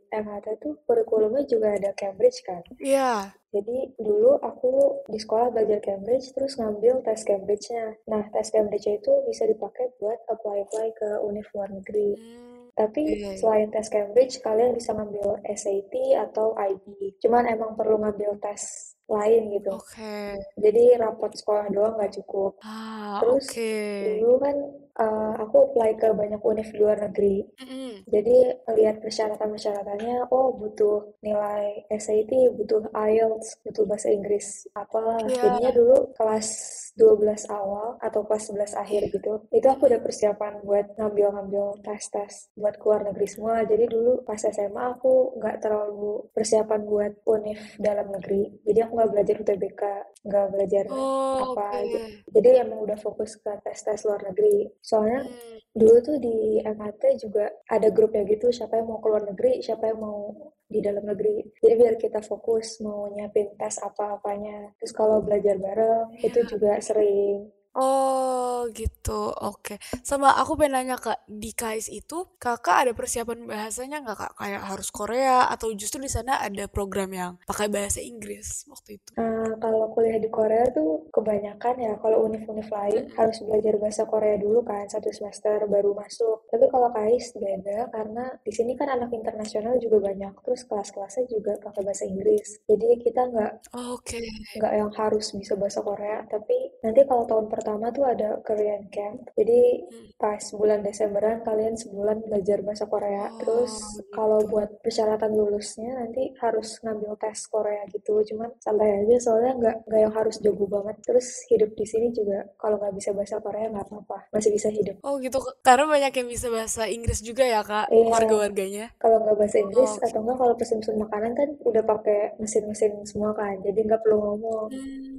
MHT 0.09 0.47
tuh 0.59 0.73
kurikulumnya 0.85 1.43
juga 1.45 1.75
ada 1.75 1.91
Cambridge 1.93 2.41
kan. 2.45 2.61
Iya. 2.77 3.31
Jadi 3.53 3.93
dulu 4.01 4.41
aku 4.41 5.05
di 5.05 5.21
sekolah 5.21 5.53
belajar 5.53 5.77
Cambridge 5.77 6.33
terus 6.33 6.57
ngambil 6.57 7.05
tes 7.05 7.21
Cambridge-nya. 7.21 8.01
Nah, 8.09 8.25
tes 8.33 8.49
Cambridge 8.49 8.89
itu 8.89 9.13
bisa 9.29 9.45
dipakai 9.45 9.93
buat 10.01 10.17
apply-apply 10.25 10.87
ke 10.97 11.09
univ 11.21 11.45
luar 11.53 11.69
negeri. 11.69 12.17
Hmm, 12.17 12.73
Tapi 12.73 13.05
iya, 13.05 13.37
iya. 13.37 13.37
selain 13.37 13.69
tes 13.69 13.85
Cambridge, 13.93 14.41
kalian 14.41 14.73
bisa 14.73 14.97
ngambil 14.97 15.37
SAT 15.45 15.93
atau 16.17 16.57
IB. 16.57 17.21
Cuman 17.21 17.45
emang 17.45 17.77
perlu 17.77 18.01
ngambil 18.01 18.41
tes 18.41 18.93
lain 19.05 19.53
gitu. 19.53 19.69
Oke. 19.77 20.41
Jadi 20.57 20.83
rapot 20.97 21.29
sekolah 21.29 21.69
doang 21.69 21.93
nggak 22.01 22.13
cukup. 22.23 22.57
Ah, 22.65 23.21
Terus 23.21 23.45
oke. 23.53 23.73
dulu 24.17 24.33
kan 24.41 24.55
uh, 24.99 25.33
aku 25.39 25.71
apply 25.71 25.97
ke 25.97 26.09
banyak 26.13 26.41
univ 26.41 26.67
di 26.69 26.77
luar 26.77 26.97
negeri. 27.09 27.45
Mm-mm. 27.59 28.05
Jadi 28.05 28.37
lihat 28.77 29.01
persyaratan-persyaratannya, 29.01 30.29
oh 30.29 30.53
butuh 30.53 31.17
nilai 31.21 31.87
SAT, 31.89 32.31
butuh 32.53 32.89
IELTS, 32.93 33.63
butuh 33.63 33.83
bahasa 33.87 34.09
Inggris, 34.11 34.67
apalah. 34.73 35.21
Iya. 35.25 35.39
Jadinya 35.39 35.71
dulu 35.73 35.97
kelas 36.13 36.47
12 36.93 37.49
awal 37.49 37.97
atau 37.97 38.21
kelas 38.21 38.53
11 38.53 38.77
akhir 38.77 39.01
gitu, 39.09 39.33
itu 39.49 39.65
aku 39.65 39.89
udah 39.89 39.97
persiapan 39.97 40.61
buat 40.61 40.93
ngambil-ngambil 40.93 41.81
tes-tes 41.81 42.53
buat 42.53 42.77
keluar 42.77 43.01
negeri 43.09 43.25
semua. 43.25 43.65
Jadi 43.65 43.89
dulu 43.89 44.21
pas 44.21 44.37
SMA 44.37 44.93
aku 44.93 45.33
nggak 45.41 45.57
terlalu 45.57 46.21
persiapan 46.37 46.81
buat 46.85 47.13
univ 47.25 47.57
dalam 47.81 48.13
negeri. 48.13 48.45
Jadi 48.61 48.79
aku 48.85 48.91
nggak 48.93 49.09
belajar 49.09 49.35
UTBK, 49.41 49.81
nggak 50.21 50.47
belajar 50.53 50.83
Oh, 50.93 51.57
apa 51.57 51.65
oke. 51.73 51.81
gitu. 51.89 51.97
Jadi 52.37 52.49
emang 52.61 52.79
udah 52.85 52.97
fokus 53.01 53.41
ke 53.41 53.51
tes-tes 53.65 54.05
luar 54.05 54.21
negeri. 54.29 54.69
Soalnya 54.83 55.23
Hmm. 55.23 55.57
dulu 55.73 55.95
tuh 56.03 56.17
di 56.19 56.35
MHT 56.61 57.03
juga 57.17 57.49
ada 57.65 57.87
grupnya 57.89 58.21
gitu, 58.27 58.51
siapa 58.51 58.77
yang 58.77 58.87
mau 58.91 58.99
keluar 59.01 59.23
negeri, 59.25 59.63
siapa 59.65 59.89
yang 59.89 59.99
mau 60.03 60.19
di 60.67 60.79
dalam 60.83 61.05
negeri. 61.07 61.35
Jadi 61.63 61.73
biar 61.81 61.95
kita 61.97 62.19
fokus 62.21 62.77
mau 62.83 63.07
nyiapin 63.09 63.55
tes 63.57 63.79
apa-apanya. 63.79 64.75
Terus 64.77 64.93
kalau 64.93 65.17
belajar 65.25 65.55
bareng 65.57 66.19
itu 66.19 66.39
Iya. 66.43 66.49
juga 66.51 66.71
sering. 66.83 67.49
Oh 67.73 68.69
gitu, 68.79 69.11
oke. 69.49 69.73
Sama 70.09 70.29
aku 70.41 70.51
pengen 70.59 70.73
nanya 70.77 70.95
kak, 71.05 71.19
di 71.41 71.51
KAIS 71.59 71.87
itu 71.99 72.17
kakak 72.43 72.75
ada 72.85 72.91
persiapan 72.99 73.39
bahasanya 73.51 73.97
nggak 74.05 74.17
kak? 74.21 74.31
Kayak 74.39 74.61
harus 74.69 74.89
Korea 74.97 75.37
atau 75.53 75.67
justru 75.81 75.99
di 76.05 76.11
sana 76.15 76.33
ada 76.47 76.63
program 76.75 77.09
yang 77.21 77.31
pakai 77.49 77.67
bahasa 77.75 77.99
Inggris 78.11 78.47
waktu 78.71 78.89
itu? 79.01 79.13
Nah, 79.19 79.49
kalau 79.63 79.85
kuliah 79.93 80.17
di 80.25 80.29
Korea 80.37 80.65
tuh 80.77 80.89
kebanyakan 81.15 81.75
ya 81.85 81.93
kalau 82.03 82.17
univ-univ 82.27 82.67
lain 82.77 83.03
Mm-mm. 83.07 83.17
harus 83.17 83.37
belajar 83.45 83.73
bahasa 83.83 84.03
Korea 84.13 84.35
dulu 84.45 84.59
kan 84.69 84.85
satu 84.93 85.09
semester 85.17 85.57
baru 85.73 85.91
masuk. 86.01 86.37
Tapi 86.51 86.65
kalau 86.73 86.87
KAIS 86.95 87.27
beda 87.43 87.79
karena 87.95 88.25
di 88.45 88.51
sini 88.57 88.71
kan 88.79 88.87
anak 88.95 89.09
internasional 89.19 89.73
juga 89.85 89.97
banyak. 90.07 90.33
Terus 90.45 90.61
kelas-kelasnya 90.69 91.25
juga 91.35 91.51
pakai 91.65 91.81
bahasa 91.87 92.03
Inggris. 92.13 92.47
Jadi 92.69 92.87
kita 93.05 93.21
nggak 93.33 93.51
Oh, 93.73 93.93
Oke. 93.95 94.19
nggak 94.57 94.73
yang 94.79 94.91
harus 94.99 95.25
bisa 95.39 95.53
bahasa 95.61 95.79
Korea, 95.89 96.17
tapi 96.33 96.57
nanti 96.85 97.01
kalau 97.09 97.23
tahun 97.29 97.47
pertama 97.49 97.62
tuh 97.67 98.05
ada 98.05 98.29
Korean 98.43 98.83
Camp. 98.91 99.23
Jadi 99.39 99.61
Hmm. 99.83 100.07
pas 100.19 100.39
bulan 100.55 100.79
Desemberan 100.79 101.43
kalian 101.43 101.75
sebulan 101.75 102.23
belajar 102.23 102.63
bahasa 102.63 102.85
Korea. 102.87 103.27
Terus 103.39 103.71
Oh 103.99 104.03
kalau 104.15 104.39
gitu. 104.39 104.51
buat 104.55 104.69
persyaratan 104.83 105.31
lulusnya 105.35 105.91
nanti 105.99 106.31
harus 106.39 106.79
ngambil 106.83 107.15
tes 107.19 107.39
Korea 107.47 107.83
gitu. 107.91 108.23
Cuman 108.23 108.49
santai 108.59 109.03
aja 109.03 109.15
soalnya 109.19 109.51
nggak 109.59 109.75
nggak 109.87 109.99
yang 109.99 110.13
harus 110.15 110.35
jago 110.39 110.65
banget. 110.67 110.95
Terus 111.03 111.27
hidup 111.51 111.71
di 111.75 111.85
sini 111.85 112.07
juga 112.15 112.39
kalau 112.55 112.79
nggak 112.79 112.95
bisa 112.95 113.09
bahasa 113.11 113.35
Korea 113.39 113.67
nggak 113.67 113.85
apa-apa, 113.89 114.17
masih 114.31 114.51
bisa 114.55 114.69
hidup. 114.71 114.95
Oh 115.03 115.19
gitu, 115.19 115.37
karena 115.61 115.85
banyak 115.85 116.13
yang 116.15 116.27
bisa 116.31 116.47
bahasa 116.47 116.87
Inggris 116.87 117.19
juga 117.19 117.43
ya 117.43 117.59
kak, 117.61 117.91
Iya, 117.91 118.07
warga-warganya. 118.07 118.85
kalau 118.95 119.17
nggak 119.23 119.35
bahasa 119.35 119.57
Inggris 119.59 119.91
Oke. 119.99 120.05
atau 120.07 120.19
nggak 120.23 120.37
kalau 120.39 120.53
pesen-pesen 120.55 120.95
makanan 120.95 121.31
kan 121.35 121.49
udah 121.67 121.83
pakai 121.83 122.19
mesin-mesin 122.39 122.91
semua 123.03 123.31
kan, 123.35 123.59
jadi 123.59 123.79
nggak 123.83 124.01
perlu 124.03 124.17
ngomong. 124.23 124.67
Hmm, 124.71 125.12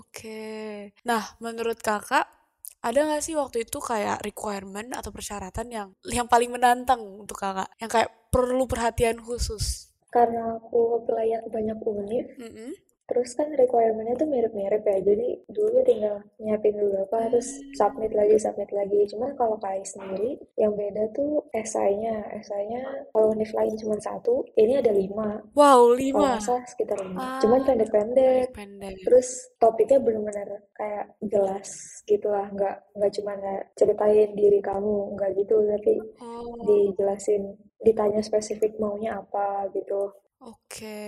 oke. 0.00 0.42
Nah, 1.06 1.22
menurut 1.38 1.78
kakak, 1.78 2.26
ada 2.84 2.98
nggak 3.00 3.22
sih 3.24 3.32
waktu 3.38 3.64
itu 3.64 3.78
kayak 3.80 4.20
requirement 4.20 4.92
atau 4.92 5.08
persyaratan 5.08 5.66
yang 5.72 5.88
yang 6.04 6.26
paling 6.28 6.52
menantang 6.52 7.00
untuk 7.00 7.40
kakak, 7.40 7.70
yang 7.80 7.88
kayak 7.88 8.10
perlu 8.28 8.68
perhatian 8.68 9.22
khusus? 9.22 9.88
Karena 10.12 10.60
aku 10.60 11.02
ke 11.08 11.48
banyak 11.50 11.78
univ, 11.82 12.26
Mm-mm. 12.38 12.70
Terus 13.04 13.36
kan 13.36 13.52
requirement-nya 13.52 14.16
tuh 14.16 14.24
mirip-mirip 14.24 14.80
ya, 14.80 14.98
jadi 15.04 15.28
dulu 15.52 15.84
tinggal 15.84 16.24
nyiapin 16.40 16.72
dulu 16.72 17.04
apa, 17.04 17.28
terus 17.28 17.60
submit 17.76 18.16
lagi, 18.16 18.40
submit 18.40 18.72
lagi. 18.72 19.04
Cuman 19.12 19.36
kalau 19.36 19.60
KAI 19.60 19.84
sendiri, 19.84 20.40
yang 20.56 20.72
beda 20.72 21.12
tuh 21.12 21.44
esainya. 21.52 22.24
Esainya 22.32 22.80
kalau 23.12 23.36
univ 23.36 23.52
lain 23.52 23.76
cuma 23.76 24.00
satu, 24.00 24.48
ini 24.56 24.80
ada 24.80 24.88
lima. 24.88 25.44
Wow, 25.52 25.92
Kalau 25.92 26.00
lima. 26.00 26.40
salah 26.40 26.64
sekitar 26.64 26.96
lima. 27.04 27.20
Ah, 27.20 27.40
Cuman 27.44 27.60
pendek-pendek. 27.68 28.56
Pendek. 28.56 28.96
Terus 29.04 29.28
topiknya 29.60 30.00
benar-benar 30.00 30.48
kayak 30.72 31.04
jelas 31.20 31.68
gitu 32.08 32.32
lah, 32.32 32.48
nggak 32.48 32.76
nggak 32.96 33.12
cuma 33.20 33.32
ceritain 33.76 34.32
diri 34.32 34.64
kamu, 34.64 35.12
nggak 35.20 35.30
gitu, 35.44 35.56
tapi 35.60 35.94
Oh, 36.24 36.56
dijelasin, 36.64 37.52
ditanya 37.84 38.24
spesifik 38.24 38.80
maunya 38.80 39.20
apa 39.20 39.68
gitu. 39.76 40.23
Oke. 40.40 40.98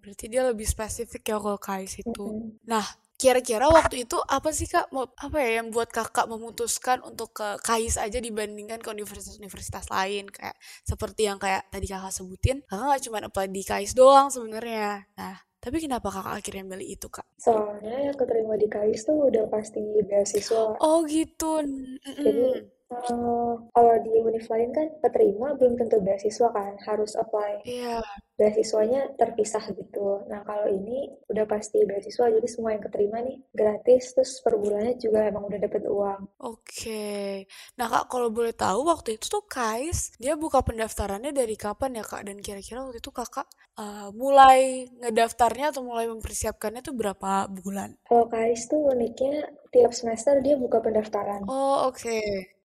Berarti 0.00 0.24
dia 0.30 0.42
lebih 0.46 0.66
spesifik 0.66 1.22
ya 1.34 1.36
kalau 1.40 1.58
KAIS 1.58 2.02
itu. 2.02 2.26
Nah, 2.66 2.84
kira-kira 3.18 3.66
waktu 3.66 4.06
itu 4.06 4.16
apa 4.30 4.50
sih 4.54 4.70
Kak, 4.70 4.94
mau 4.94 5.10
apa 5.18 5.38
ya 5.42 5.62
yang 5.62 5.74
buat 5.74 5.90
Kakak 5.90 6.30
memutuskan 6.30 7.02
untuk 7.02 7.34
ke 7.34 7.58
KAIS 7.64 7.98
aja 7.98 8.18
dibandingkan 8.22 8.78
ke 8.78 8.88
universitas-universitas 8.94 9.90
lain 9.90 10.30
kayak 10.30 10.54
seperti 10.86 11.26
yang 11.26 11.38
kayak 11.42 11.66
tadi 11.72 11.86
Kakak 11.90 12.12
sebutin, 12.14 12.62
Kakak 12.68 12.84
nggak 12.86 13.02
cuma 13.08 13.18
apply 13.24 13.46
di 13.50 13.62
KAIS 13.66 13.92
doang 13.98 14.30
sebenarnya. 14.30 15.02
Nah, 15.18 15.36
tapi 15.58 15.82
kenapa 15.82 16.08
Kakak 16.14 16.38
akhirnya 16.38 16.64
milih 16.64 16.88
itu, 16.94 17.06
Kak? 17.10 17.26
Soalnya 17.38 18.10
yang 18.10 18.16
keterima 18.16 18.54
di 18.54 18.70
KAIS 18.70 19.02
tuh 19.02 19.26
udah 19.26 19.44
pasti 19.50 19.82
beasiswa. 20.06 20.78
Oh, 20.78 21.02
gitu. 21.02 21.66
Jadi 22.06 22.77
Eh, 22.88 23.52
kalau 23.76 23.94
di 24.00 24.10
univ 24.16 24.48
lain 24.48 24.70
kan 24.72 24.88
keterima 25.04 25.52
belum 25.60 25.76
tentu 25.76 26.00
beasiswa 26.00 26.48
kan, 26.56 26.72
harus 26.88 27.12
apply. 27.20 27.60
Iya. 27.68 28.00
Beasiswanya 28.40 29.12
terpisah 29.20 29.60
gitu. 29.76 30.24
Nah 30.30 30.40
kalau 30.48 30.72
ini 30.72 31.12
udah 31.28 31.44
pasti 31.44 31.84
beasiswa, 31.84 32.32
jadi 32.32 32.48
semua 32.48 32.72
yang 32.72 32.80
keterima 32.80 33.20
nih 33.20 33.36
gratis, 33.52 34.16
terus 34.16 34.40
per 34.40 34.56
bulannya 34.56 34.96
juga 34.96 35.28
emang 35.28 35.44
udah 35.52 35.60
dapet 35.60 35.82
uang. 35.84 36.20
Oke. 36.40 37.44
Nah, 37.76 37.86
Kak, 37.92 38.04
kalau 38.08 38.30
boleh 38.32 38.54
tahu 38.54 38.86
waktu 38.88 39.18
itu 39.20 39.26
tuh 39.26 39.44
KAIS 39.44 40.16
dia 40.22 40.38
buka 40.38 40.64
pendaftarannya 40.64 41.34
dari 41.34 41.58
kapan 41.58 41.98
ya, 42.00 42.04
Kak? 42.06 42.24
Dan 42.24 42.40
kira-kira 42.40 42.86
waktu 42.86 43.02
itu 43.04 43.10
Kakak 43.12 43.46
eh, 43.76 44.08
mulai 44.16 44.88
ngedaftarnya 45.02 45.76
atau 45.76 45.82
mulai 45.84 46.06
mempersiapkannya 46.08 46.80
tuh 46.80 46.94
berapa 46.96 47.50
bulan? 47.52 47.98
Kalau 48.08 48.24
KAIS 48.32 48.62
tuh 48.70 48.80
uniknya 48.96 49.50
tiap 49.74 49.92
semester 49.92 50.40
dia 50.40 50.56
buka 50.56 50.78
pendaftaran. 50.80 51.44
Oh, 51.44 51.90
oke. 51.90 52.16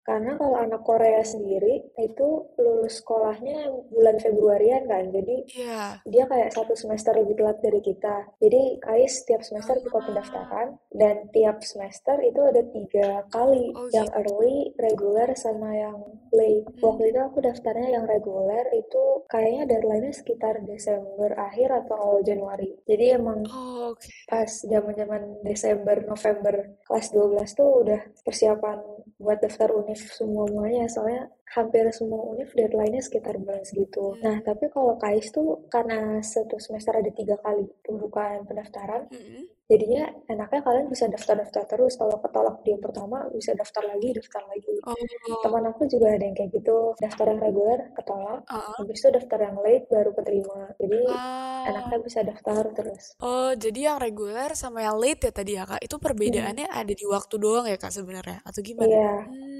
Karena 0.01 0.35
kalau 0.35 0.57
anak 0.57 0.81
Korea 0.83 1.21
sendiri 1.21 1.93
itu 1.95 2.29
lulus 2.57 2.99
sekolahnya 2.99 3.69
bulan 3.93 4.17
Februarian 4.17 4.89
kan, 4.89 5.13
jadi 5.13 5.37
Iya. 5.47 5.83
dia 6.05 6.25
kayak 6.25 6.51
satu 6.51 6.73
semester 6.73 7.13
lebih 7.15 7.37
telat 7.37 7.61
dari 7.61 7.81
kita. 7.81 8.27
Jadi 8.41 8.81
KAIS 8.81 9.25
tiap 9.25 9.43
semester 9.45 9.77
buka 9.81 10.01
pendaftaran 10.03 10.81
dan 10.91 11.29
tiap 11.31 11.61
semester 11.61 12.17
itu 12.21 12.41
ada 12.41 12.63
tiga 12.65 13.29
kali, 13.29 13.77
Oh, 13.77 13.87
yang 13.93 14.09
gitu. 14.09 14.19
early, 14.19 14.73
regular, 14.77 15.29
sama 15.37 15.77
yang 15.77 15.99
late. 16.33 16.65
Waktu 16.81 17.13
itu 17.13 17.21
aku 17.21 17.39
daftarnya 17.41 17.89
yang 17.95 18.05
regular 18.07 18.65
itu 18.73 19.03
kayaknya 19.27 19.63
deadline-nya 19.69 20.15
sekitar 20.15 20.65
Desember 20.65 21.37
akhir 21.37 21.69
atau 21.85 21.95
awal 21.95 22.21
Januari. 22.23 22.73
Jadi 22.85 23.05
emang 23.13 23.45
Oh, 23.47 23.93
oke. 23.93 24.09
pas 24.27 24.49
zaman-zaman 24.49 25.45
Desember, 25.45 26.01
November 26.03 26.55
kelas 26.87 27.07
12 27.11 27.51
tuh 27.53 27.85
udah 27.85 28.01
persiapan 28.25 28.79
buat 29.19 29.39
daftar 29.39 29.69
univ 29.91 29.99
semua-muanya 30.15 30.87
soalnya 30.87 31.27
hampir 31.51 31.83
semua 31.91 32.31
univ 32.31 32.47
deadline-nya 32.55 33.03
sekitar 33.03 33.35
bulan 33.35 33.67
segitu. 33.67 34.15
Nah, 34.23 34.39
tapi 34.39 34.71
kalau 34.71 34.95
KAIS 35.03 35.35
tuh 35.35 35.67
karena 35.67 36.23
satu 36.23 36.63
semester 36.63 36.95
ada 36.95 37.11
tiga 37.11 37.35
kali 37.43 37.67
pembukaan 37.83 38.47
pendaftaran, 38.47 39.11
Mm-mm. 39.11 39.51
jadinya 39.67 40.07
enaknya 40.31 40.63
kalian 40.63 40.87
bisa 40.87 41.11
daftar-daftar 41.11 41.67
terus. 41.67 41.99
Kalau 41.99 42.23
ketolak 42.23 42.63
di 42.63 42.71
yang 42.71 42.79
pertama, 42.79 43.27
bisa 43.35 43.51
daftar 43.59 43.83
lagi, 43.83 44.15
daftar 44.15 44.47
lagi. 44.47 44.79
Oh, 44.87 44.95
Teman 45.43 45.67
aku 45.67 45.91
juga 45.91 46.15
ada 46.15 46.23
yang 46.23 46.39
kayak 46.39 46.55
gitu, 46.55 46.95
daftar 47.03 47.35
yang 47.35 47.43
reguler, 47.43 47.81
ketolak, 47.99 48.47
uh-uh. 48.47 48.75
habis 48.79 49.03
itu 49.03 49.09
daftar 49.11 49.39
yang 49.43 49.57
late, 49.59 49.85
baru 49.91 50.11
keterima. 50.15 50.61
Jadi 50.79 51.01
Ah. 51.11 51.67
enaknya 51.67 51.99
bisa 51.99 52.19
daftar 52.23 52.63
terus. 52.79 53.05
Oh, 53.19 53.51
jadi 53.59 53.91
yang 53.91 53.99
reguler 53.99 54.55
sama 54.55 54.87
yang 54.87 54.95
late 55.03 55.27
ya 55.27 55.33
tadi 55.35 55.59
ya, 55.59 55.67
Kak. 55.67 55.83
Itu 55.83 55.99
perbedaannya 55.99 56.71
ada 56.71 56.93
di 56.95 57.05
waktu 57.11 57.35
doang 57.43 57.67
ya, 57.67 57.75
Kak, 57.75 57.91
sebenarnya? 57.91 58.39
Atau 58.47 58.63
gimana? 58.63 58.87
Iya, 58.87 59.15
Hmm. 59.27 59.60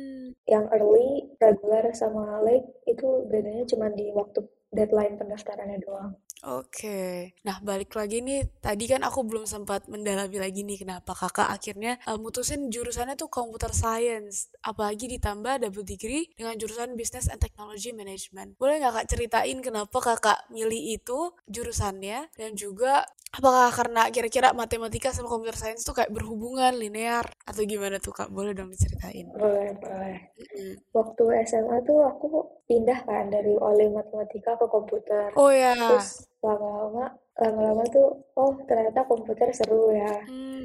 Yang 0.51 0.67
early, 0.75 1.31
regular, 1.39 1.95
sama 1.95 2.43
late 2.43 2.67
itu 2.91 3.25
bedanya 3.31 3.63
cuma 3.71 3.87
di 3.95 4.11
waktu 4.11 4.43
deadline 4.75 5.15
pendaftarannya 5.15 5.79
doang. 5.79 6.19
Oke. 6.41 7.37
Nah, 7.45 7.61
balik 7.61 7.93
lagi 7.93 8.25
nih, 8.25 8.49
tadi 8.65 8.89
kan 8.89 9.05
aku 9.05 9.21
belum 9.29 9.45
sempat 9.45 9.85
mendalami 9.93 10.41
lagi 10.41 10.65
nih 10.65 10.81
kenapa 10.81 11.13
kakak 11.13 11.53
akhirnya 11.53 12.01
uh, 12.09 12.17
mutusin 12.17 12.73
jurusannya 12.73 13.17
tuh 13.21 13.29
computer 13.29 13.69
science. 13.77 14.49
Apalagi 14.65 15.05
ditambah 15.21 15.69
double 15.69 15.85
degree 15.85 16.33
dengan 16.33 16.57
jurusan 16.57 16.97
business 16.97 17.29
and 17.29 17.45
technology 17.45 17.93
management. 17.93 18.57
Boleh 18.57 18.81
nggak 18.81 19.05
kak 19.05 19.09
ceritain 19.13 19.59
kenapa 19.61 19.99
kakak 20.01 20.49
milih 20.49 20.97
itu 20.97 21.37
jurusannya 21.45 22.33
dan 22.33 22.57
juga 22.57 23.05
apakah 23.31 23.71
karena 23.71 24.11
kira-kira 24.11 24.51
matematika 24.57 25.15
sama 25.15 25.31
computer 25.31 25.55
science 25.55 25.87
tuh 25.87 25.95
kayak 25.95 26.11
berhubungan 26.11 26.75
linear 26.75 27.29
atau 27.45 27.63
gimana 27.69 28.01
tuh 28.01 28.17
kak? 28.17 28.33
Boleh 28.33 28.57
dong 28.57 28.73
diceritain. 28.73 29.29
Boleh, 29.31 29.77
boleh. 29.77 30.17
Mm-mm. 30.41 30.73
Waktu 30.97 31.25
SMA 31.47 31.85
tuh 31.85 32.01
aku 32.01 32.27
pindah 32.65 33.05
kan 33.05 33.29
dari 33.29 33.55
oleh 33.61 33.93
matematika 33.93 34.57
ke 34.57 34.67
komputer. 34.67 35.31
Oh 35.37 35.53
ya. 35.53 35.77
Terus 35.77 36.30
lama-lama, 36.41 37.05
lama-lama 37.37 37.85
tuh, 37.93 38.09
oh 38.37 38.53
ternyata 38.69 39.05
komputer 39.05 39.49
seru 39.53 39.93
ya. 39.93 40.25
Hmm, 40.25 40.65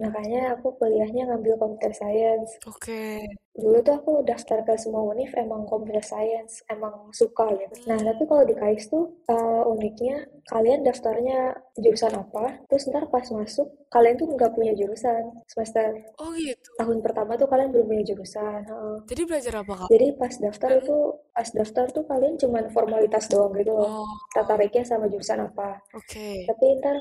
Makanya 0.00 0.56
aku 0.56 0.72
kuliahnya 0.80 1.28
ngambil 1.28 1.54
computer 1.60 1.92
science. 1.92 2.56
oke. 2.64 3.20
Dulu 3.50 3.76
tuh 3.84 3.94
aku 4.00 4.12
daftar 4.24 4.64
ke 4.64 4.72
semua 4.80 5.04
univ 5.04 5.28
emang 5.36 5.68
computer 5.68 6.00
science, 6.00 6.64
emang 6.66 7.12
suka 7.12 7.44
gitu. 7.60 7.76
Nah, 7.84 7.98
tapi 8.00 8.24
kalau 8.24 8.46
di 8.48 8.56
KAIS 8.56 8.88
tuh 8.88 9.12
uh, 9.28 9.62
uniknya 9.68 10.24
kalian 10.48 10.80
daftarnya 10.80 11.52
jurusan 11.76 12.14
apa, 12.16 12.56
terus 12.72 12.88
ntar 12.88 13.10
pas 13.12 13.26
masuk 13.28 13.68
kalian 13.92 14.16
tuh 14.16 14.32
nggak 14.32 14.54
punya 14.56 14.72
jurusan. 14.72 15.44
Semester 15.44 15.92
Oh 16.16 16.32
gitu. 16.32 16.70
tahun 16.80 17.04
pertama 17.04 17.36
tuh 17.36 17.50
kalian 17.52 17.68
belum 17.74 17.86
punya 17.90 18.04
jurusan. 18.08 18.64
heeh. 18.64 18.96
Jadi 19.12 19.22
belajar 19.28 19.54
apa 19.60 19.72
kak? 19.84 19.88
Jadi 19.92 20.06
pas 20.16 20.34
daftar 20.40 20.70
itu, 20.80 20.96
pas 21.36 21.48
daftar 21.52 21.84
tuh 21.92 22.04
kalian 22.08 22.34
cuman 22.40 22.64
formalitas 22.72 23.28
doang 23.28 23.52
gitu 23.60 23.76
loh. 23.76 24.06
Oh, 24.06 24.14
Tertariknya 24.32 24.88
sama 24.88 25.04
jurusan 25.10 25.44
apa. 25.44 25.82
oke. 25.92 26.28
Tapi 26.48 26.64
ntar 26.80 26.96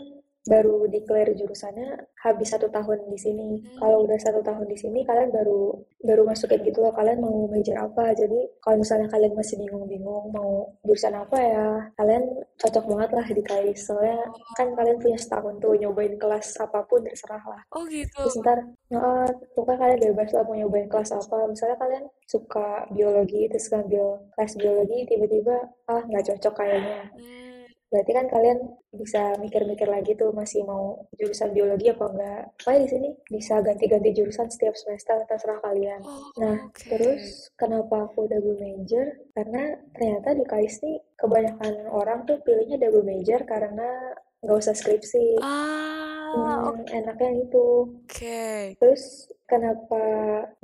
baru 0.50 0.90
declare 0.90 1.38
jurusannya 1.38 2.10
habis 2.26 2.50
satu 2.50 2.68
tahun 2.74 3.06
di 3.08 3.20
sini. 3.22 3.50
Kalau 3.78 4.04
udah 4.10 4.18
satu 4.18 4.42
tahun 4.42 4.66
di 4.66 4.76
sini, 4.76 5.06
kalian 5.06 5.30
baru 5.30 5.78
baru 6.02 6.26
masukin 6.26 6.66
gitu 6.66 6.82
loh. 6.82 6.92
Kalian 6.92 7.22
mau 7.22 7.46
major 7.46 7.78
apa? 7.78 8.12
Jadi 8.18 8.50
kalau 8.60 8.82
misalnya 8.82 9.08
kalian 9.14 9.38
masih 9.38 9.56
bingung-bingung 9.62 10.34
mau 10.34 10.74
jurusan 10.82 11.14
apa 11.14 11.38
ya, 11.38 11.68
kalian 11.96 12.24
cocok 12.58 12.86
banget 12.90 13.10
lah 13.14 13.28
di 13.30 13.42
KAIS. 13.46 13.80
Soalnya 13.86 14.20
kan 14.58 14.74
kalian 14.74 14.98
punya 14.98 15.18
setahun 15.22 15.62
tuh 15.62 15.78
nyobain 15.78 16.18
kelas 16.18 16.58
apa 16.58 16.82
pun 16.90 17.06
terserah 17.06 17.44
lah. 17.46 17.62
Oh 17.78 17.86
gitu. 17.86 18.26
Terus 18.26 18.36
ntar, 18.42 18.60
nah, 18.90 19.30
pokoknya 19.54 19.80
kalian 19.86 20.00
bebas 20.12 20.30
lah 20.34 20.44
mau 20.44 20.58
nyobain 20.58 20.90
kelas 20.90 21.14
apa. 21.14 21.46
Misalnya 21.46 21.78
kalian 21.78 22.04
suka 22.26 22.90
biologi, 22.90 23.46
terus 23.48 23.70
ngambil 23.70 24.34
kelas 24.34 24.54
biologi, 24.58 25.00
tiba-tiba, 25.06 25.56
ah 25.88 26.02
nggak 26.04 26.26
cocok 26.26 26.54
kayaknya. 26.58 27.02
Hmm, 27.16 27.49
Berarti 27.90 28.12
kan 28.14 28.30
kalian 28.30 28.60
bisa 28.94 29.34
mikir-mikir 29.38 29.90
lagi 29.90 30.14
tuh 30.14 30.30
masih 30.30 30.62
mau 30.62 31.10
jurusan 31.18 31.50
biologi 31.52 31.90
apa 31.90 32.06
enggak. 32.06 32.42
Pokoknya 32.58 32.80
di 32.86 32.90
sini 32.90 33.10
bisa 33.26 33.56
ganti-ganti 33.60 34.10
jurusan 34.14 34.46
setiap 34.46 34.78
semester, 34.78 35.18
terserah 35.26 35.58
kalian. 35.60 36.02
Oh, 36.06 36.30
Nah, 36.38 36.70
oke. 36.70 36.86
terus 36.86 37.50
kenapa 37.58 38.06
aku 38.06 38.30
double 38.30 38.62
major? 38.62 39.18
Karena 39.34 39.74
ternyata 39.92 40.38
di 40.38 40.46
KAIS 40.46 40.86
nih 40.86 40.98
kebanyakan 41.18 41.74
orang 41.90 42.30
tuh 42.30 42.38
pilihnya 42.46 42.78
double 42.78 43.02
major 43.04 43.42
karena 43.44 44.14
nggak 44.40 44.58
usah 44.58 44.78
skripsi. 44.78 45.42
Ah, 45.42 46.30
Hmm, 46.30 46.78
oke. 46.78 46.94
enaknya 46.94 47.42
itu. 47.42 47.68
Oke. 48.06 48.78
Terus 48.78 49.34
kenapa 49.52 50.02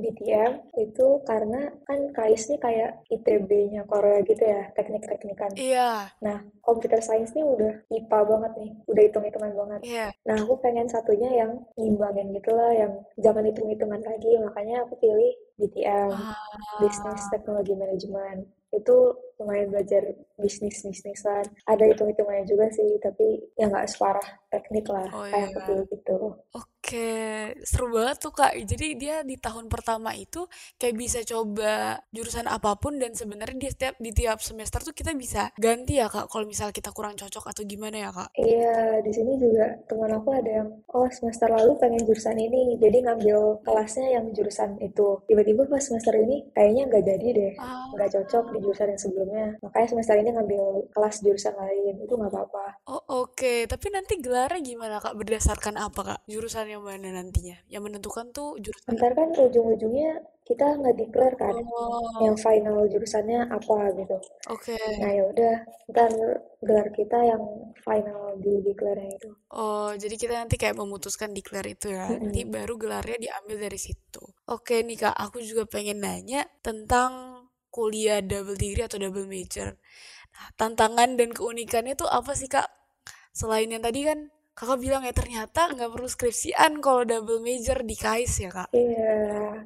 BTM 0.01 0.53
itu 0.85 1.07
karena 1.29 1.61
kan 1.87 1.99
KAIS 2.15 2.43
nih 2.51 2.59
kayak 2.65 2.89
ITB-nya 3.11 3.81
Korea 3.89 4.19
gitu 4.29 4.43
ya, 4.45 4.61
teknik-teknikan. 4.77 5.53
Iya, 5.55 6.11
Nah, 6.25 6.37
computer 6.65 6.99
science 7.03 7.31
nih 7.37 7.45
udah 7.45 7.73
IPA 7.91 8.19
banget 8.31 8.51
nih, 8.61 8.71
udah 8.91 9.03
hitung-hitungan 9.07 9.53
banget. 9.53 9.81
iya. 9.83 10.11
Nah, 10.27 10.37
aku 10.43 10.53
pengen 10.63 10.87
satunya 10.89 11.29
yang 11.41 11.51
ngimbangin 11.77 12.27
gitu 12.37 12.51
lah, 12.55 12.71
yang 12.73 12.93
jangan 13.21 13.43
hitung-hitungan 13.45 14.01
lagi. 14.01 14.31
Makanya 14.41 14.75
aku 14.87 14.93
pilih 15.03 15.31
BTM, 15.59 16.11
Ah, 16.15 16.35
Business 16.81 17.21
Technology 17.29 17.75
Management. 17.77 18.39
Itu 18.73 18.95
lumayan 19.39 19.71
belajar 19.71 20.03
bisnis-bisnisan. 20.39 21.45
Ada 21.67 21.83
hitung-hitungannya 21.93 22.45
juga 22.49 22.67
sih, 22.73 22.99
tapi 22.99 23.39
ya 23.59 23.67
nggak 23.71 23.87
separah 23.91 24.27
teknik 24.51 24.85
lah, 24.91 25.07
Oh, 25.13 25.23
kayak 25.31 25.45
aku 25.51 25.59
iya. 25.59 25.65
pilih 25.67 25.85
gitu. 25.93 26.17
Oke, 26.55 26.74
seru 27.65 27.89
banget 27.93 28.17
tuh 28.21 28.33
Kak. 28.35 28.53
Jadi 28.65 28.97
dia 28.99 29.25
di 29.25 29.39
tahun 29.39 29.67
pertama 29.71 30.13
itu 30.13 30.45
kayak 30.77 30.95
bisa 30.95 31.19
coba 31.25 31.99
jurusan 32.13 32.45
apa 32.45 32.77
pun 32.77 33.01
dan 33.01 33.15
sebenarnya 33.17 33.57
di 33.57 33.69
setiap 33.71 33.95
di 33.97 34.11
tiap 34.13 34.39
semester 34.43 34.83
tuh 34.83 34.93
kita 34.93 35.15
bisa 35.17 35.49
ganti 35.57 35.97
ya 35.97 36.11
Kak 36.11 36.29
kalau 36.29 36.45
misal 36.45 36.69
kita 36.69 36.91
kurang 36.93 37.17
cocok 37.17 37.51
atau 37.51 37.63
gimana 37.65 37.97
ya 37.97 38.09
Kak? 38.13 38.29
Iya, 38.37 39.01
di 39.01 39.11
sini 39.15 39.39
juga 39.39 39.79
teman 39.87 40.11
aku 40.13 40.29
ada 40.35 40.51
yang 40.63 40.69
oh 40.91 41.07
semester 41.09 41.47
lalu 41.49 41.77
pengen 41.79 42.03
jurusan 42.03 42.37
ini, 42.37 42.75
jadi 42.77 43.07
ngambil 43.07 43.63
kelasnya 43.63 44.07
yang 44.19 44.25
jurusan 44.35 44.77
itu. 44.83 45.23
Tiba-tiba 45.25 45.65
pas 45.67 45.81
semester 45.81 46.13
ini 46.15 46.45
kayaknya 46.51 46.83
nggak 46.91 47.03
jadi 47.05 47.27
deh, 47.31 47.53
Ah, 47.59 47.87
nggak 47.95 48.09
cocok 48.11 48.45
di 48.53 48.57
jurusan 48.61 48.87
yang 48.91 49.01
sebelumnya. 49.01 49.47
Makanya 49.63 49.87
semester 49.95 50.15
ini 50.19 50.29
ngambil 50.35 50.63
kelas 50.91 51.15
jurusan 51.23 51.55
lain, 51.55 51.93
itu 52.03 52.13
nggak 52.13 52.31
apa-apa. 52.31 52.65
Oh 52.91 53.03
oke, 53.25 53.65
tapi 53.69 53.87
nanti 53.91 54.19
gelarnya 54.19 54.61
gimana 54.61 54.99
Kak? 54.99 55.15
Berdasarkan 55.15 55.75
apa 55.79 56.01
Kak? 56.03 56.19
Jurusan 56.27 56.67
yang 56.75 56.85
mana 56.89 57.07
nantinya? 57.17 57.55
Yang 57.73 57.83
menentukan 57.87 58.25
tuh 58.37 58.49
jurusan 58.63 58.95
Ntar 58.95 59.11
kan 59.17 59.29
ujung-ujungnya 59.45 60.11
kita 60.47 60.65
nggak 60.79 60.97
declare 61.01 61.35
kan, 61.43 61.55
Oh, 61.77 62.09
yang 62.23 62.35
final 62.45 62.77
jurusannya 62.91 63.39
apa 63.57 63.77
gitu. 63.99 64.17
oke. 64.47 64.77
Nah 64.99 65.09
ya 65.17 65.23
udah, 65.31 65.55
ntar 65.91 66.11
gelar 66.67 66.87
kita 66.99 67.17
yang 67.31 67.43
final 67.85 68.21
di 68.43 68.53
declare 68.67 69.03
itu. 69.17 69.29
Oh, 69.55 69.93
jadi 69.95 70.15
kita 70.19 70.33
nanti 70.41 70.55
kayak 70.59 70.75
memutuskan 70.81 71.31
declare 71.31 71.69
itu 71.77 71.87
ya. 71.95 72.17
Nanti 72.19 72.43
Mm-mm. 72.43 72.55
baru 72.55 72.73
gelarnya 72.81 73.17
diambil 73.21 73.57
dari 73.69 73.79
situ. 73.79 74.21
Oke 74.51 74.81
nih 74.83 74.97
Kak, 75.07 75.15
aku 75.15 75.37
juga 75.45 75.63
pengen 75.69 76.03
nanya 76.03 76.43
tentang 76.65 77.11
kuliah 77.71 78.19
double 78.25 78.57
degree 78.57 78.83
atau 78.87 78.97
double 78.99 79.27
major. 79.29 79.77
Nah, 80.35 80.47
tantangan 80.59 81.15
dan 81.19 81.31
keunikannya 81.37 81.95
tuh 81.99 82.09
apa 82.09 82.33
sih 82.37 82.49
Kak? 82.51 82.67
Selain 83.35 83.69
yang 83.71 83.83
tadi 83.83 84.01
kan 84.07 84.19
Kakak 84.55 84.79
bilang 84.79 85.03
ya 85.03 85.11
ternyata 85.11 85.67
nggak 85.75 85.91
perlu 85.91 86.07
skripsian 86.07 86.79
kalau 86.79 87.03
double 87.03 87.43
major 87.43 87.83
di 87.83 87.95
KAIS 87.99 88.33
ya 88.39 88.49
Kak? 88.55 88.69
Iya. 88.71 89.15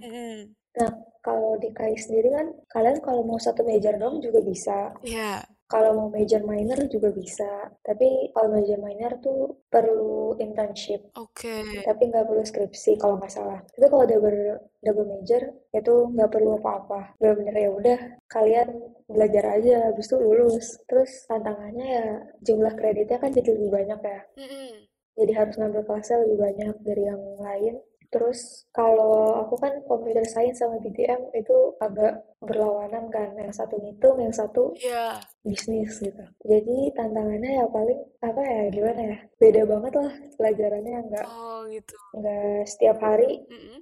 Mm-mm. 0.02 0.36
Nah, 0.82 0.92
kalau 1.22 1.62
di 1.62 1.70
KAI 1.70 1.94
sendiri 1.94 2.30
kan, 2.34 2.48
kalian 2.74 2.98
kalau 3.06 3.22
mau 3.22 3.38
satu 3.38 3.62
major 3.62 3.94
dong 4.02 4.18
juga 4.18 4.42
bisa. 4.42 4.98
Iya. 5.06 5.46
Kalau 5.70 5.92
mau 5.94 6.10
major 6.10 6.42
minor 6.42 6.90
juga 6.90 7.14
bisa. 7.14 7.70
Tapi 7.86 8.34
kalau 8.34 8.58
major 8.58 8.82
minor 8.82 9.22
tuh 9.22 9.62
perlu 9.70 10.34
internship. 10.42 11.14
Oke. 11.14 11.86
Tapi 11.86 12.02
nggak 12.10 12.26
perlu 12.26 12.42
skripsi 12.42 12.98
kalau 12.98 13.22
nggak 13.22 13.30
salah. 13.30 13.62
Tapi 13.78 13.86
kalau 13.86 14.06
double 14.10 14.58
double 14.82 15.08
major 15.08 15.42
itu 15.70 15.94
nggak 16.10 16.32
perlu 16.34 16.58
apa-apa. 16.58 17.14
Bener-bener 17.22 17.56
ya 17.56 17.70
udah 17.70 18.00
kalian 18.26 18.70
belajar 19.06 19.62
aja, 19.62 19.94
habis 19.94 20.10
itu 20.10 20.18
lulus. 20.18 20.82
Terus 20.90 21.30
tantangannya 21.30 21.86
ya 21.86 22.06
jumlah 22.42 22.74
kreditnya 22.74 23.22
kan 23.22 23.30
jadi 23.30 23.54
lebih 23.54 23.70
banyak 23.70 24.00
ya. 24.02 24.22
Mm-mm. 24.42 24.90
Jadi 25.20 25.32
harus 25.36 25.56
ngambil 25.60 25.84
kelasnya 25.86 26.18
lebih 26.26 26.38
banyak 26.40 26.76
dari 26.82 27.04
yang 27.06 27.24
lain. 27.38 27.76
Terus 28.10 28.40
kalau 28.74 29.38
aku 29.42 29.56
kan 29.64 29.74
computer 29.86 30.26
science 30.26 30.60
sama 30.62 30.82
BTM 30.82 31.22
itu 31.38 31.58
agak 31.82 32.14
berlawanan 32.42 33.06
kan. 33.14 33.30
Yang 33.38 33.54
satu 33.62 33.76
ngitung, 33.82 34.18
yang 34.24 34.34
satu 34.34 34.74
Iya. 34.76 35.22
bisnis 35.46 35.92
gitu. 36.02 36.24
Jadi 36.52 36.78
tantangannya 36.98 37.52
ya 37.62 37.66
paling 37.70 38.00
apa 38.26 38.42
ya 38.44 38.62
gimana 38.74 39.02
ya? 39.14 39.18
Beda 39.42 39.62
banget 39.72 39.94
lah 40.02 40.12
pelajarannya 40.38 40.98
nggak 41.10 41.28
Oh 41.30 41.60
gitu. 41.70 41.96
nggak 42.18 42.66
setiap 42.72 42.98
hari 43.00 43.46
Mm-mm. 43.50 43.80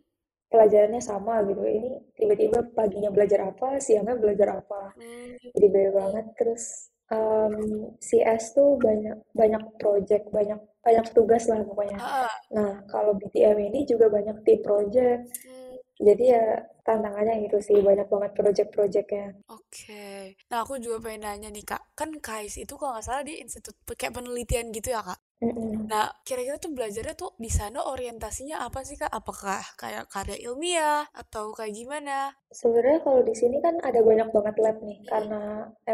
pelajarannya 0.52 1.02
sama 1.04 1.44
gitu. 1.48 1.64
Ini 1.64 1.92
tiba-tiba 2.18 2.60
paginya 2.78 3.10
belajar 3.16 3.40
apa, 3.52 3.80
siangnya 3.84 4.16
belajar 4.20 4.50
apa. 4.64 4.82
Mm, 5.00 5.36
Jadi 5.56 5.68
beda 5.72 5.92
banget. 6.00 6.26
Terus 6.40 6.64
em, 7.12 7.54
CS 8.08 8.44
tuh 8.58 8.70
banyak 8.86 9.18
banyak 9.40 9.64
project, 9.82 10.26
banyak 10.38 10.60
banyak 10.86 11.06
tugas 11.16 11.44
lah 11.52 11.60
pokoknya. 11.70 12.00
ah, 12.00 12.28
Nah, 12.56 12.72
kalau 12.92 13.12
BTM 13.20 13.58
ini 13.70 13.80
juga 13.92 14.08
banyak 14.16 14.38
tim 14.46 14.60
project. 14.68 15.22
mm, 15.46 15.78
Jadi 16.08 16.24
ya 16.34 16.44
tantangannya 16.88 17.36
gitu 17.50 17.58
sih, 17.68 17.78
banyak 17.82 18.08
banget 18.14 18.32
project-projectnya. 18.40 19.26
Oke. 19.56 20.36
Nah, 20.52 20.60
aku 20.64 20.74
juga 20.84 20.98
pengen 21.04 21.22
nanya 21.28 21.50
nih, 21.56 21.64
Kak. 21.72 21.82
Kan 22.00 22.10
KAIS 22.26 22.56
itu 22.64 22.74
kalau 22.80 22.92
nggak 22.96 23.06
salah 23.08 23.24
di 23.28 23.34
institut 23.44 23.76
kayak 24.00 24.16
penelitian 24.16 24.66
gitu 24.76 24.90
ya, 24.96 25.02
Kak? 25.10 25.20
Mm-mm. 25.42 25.86
Nah, 25.92 26.08
kira-kira 26.28 26.58
tuh 26.64 26.72
belajarnya 26.76 27.16
tuh 27.22 27.32
di 27.44 27.50
sana 27.60 27.80
orientasinya 27.94 28.58
apa 28.68 28.80
sih, 28.88 28.98
Kak? 29.02 29.12
Apakah 29.20 29.62
kayak 29.82 30.06
karya 30.14 30.38
ilmiah 30.48 31.06
atau 31.22 31.54
kayak 31.58 31.74
gimana? 31.80 32.18
Sebenarnya 32.60 33.00
kalau 33.06 33.22
di 33.28 33.36
sini 33.36 33.58
kan 33.66 33.76
ada 33.84 34.00
banyak 34.10 34.30
banget 34.36 34.56
lab 34.64 34.78
nih, 34.84 35.00
karena 35.12 35.42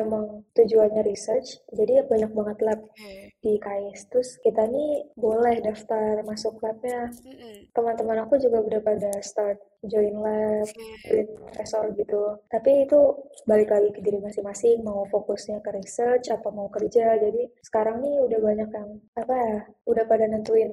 emang 0.01 0.25
tujuannya 0.55 1.01
research, 1.11 1.49
jadi 1.77 2.05
banyak 2.11 2.31
banget 2.37 2.57
lab 2.61 2.79
Oke. 2.87 3.32
Di 3.43 3.59
KAIS. 3.59 4.07
Terus 4.07 4.39
kita 4.39 4.63
nih 4.71 5.11
boleh 5.19 5.59
daftar 5.59 6.23
masuk 6.23 6.63
labnya. 6.63 7.11
Teman-teman 7.75 8.23
aku 8.23 8.39
juga 8.39 8.63
udah 8.63 8.79
pada 8.79 9.11
start 9.19 9.59
join 9.83 10.15
lab, 10.23 10.63
join 11.03 11.27
profesor 11.35 11.91
gitu. 11.93 12.39
Tapi 12.47 12.87
itu 12.87 12.99
balik 13.43 13.75
lagi 13.75 13.91
ke 13.91 13.99
diri 13.99 14.23
masing-masing, 14.23 14.79
mau 14.81 15.03
fokusnya 15.11 15.59
ke 15.59 15.75
research 15.75 16.31
apa 16.31 16.47
mau 16.55 16.71
kerja. 16.71 17.19
Jadi 17.19 17.51
sekarang 17.59 17.99
nih 17.99 18.23
udah 18.23 18.39
banyak 18.39 18.69
yang 18.71 18.89
apa 19.19 19.35
ya, 19.35 19.59
udah 19.91 20.03
pada 20.07 20.25
nentuin 20.31 20.71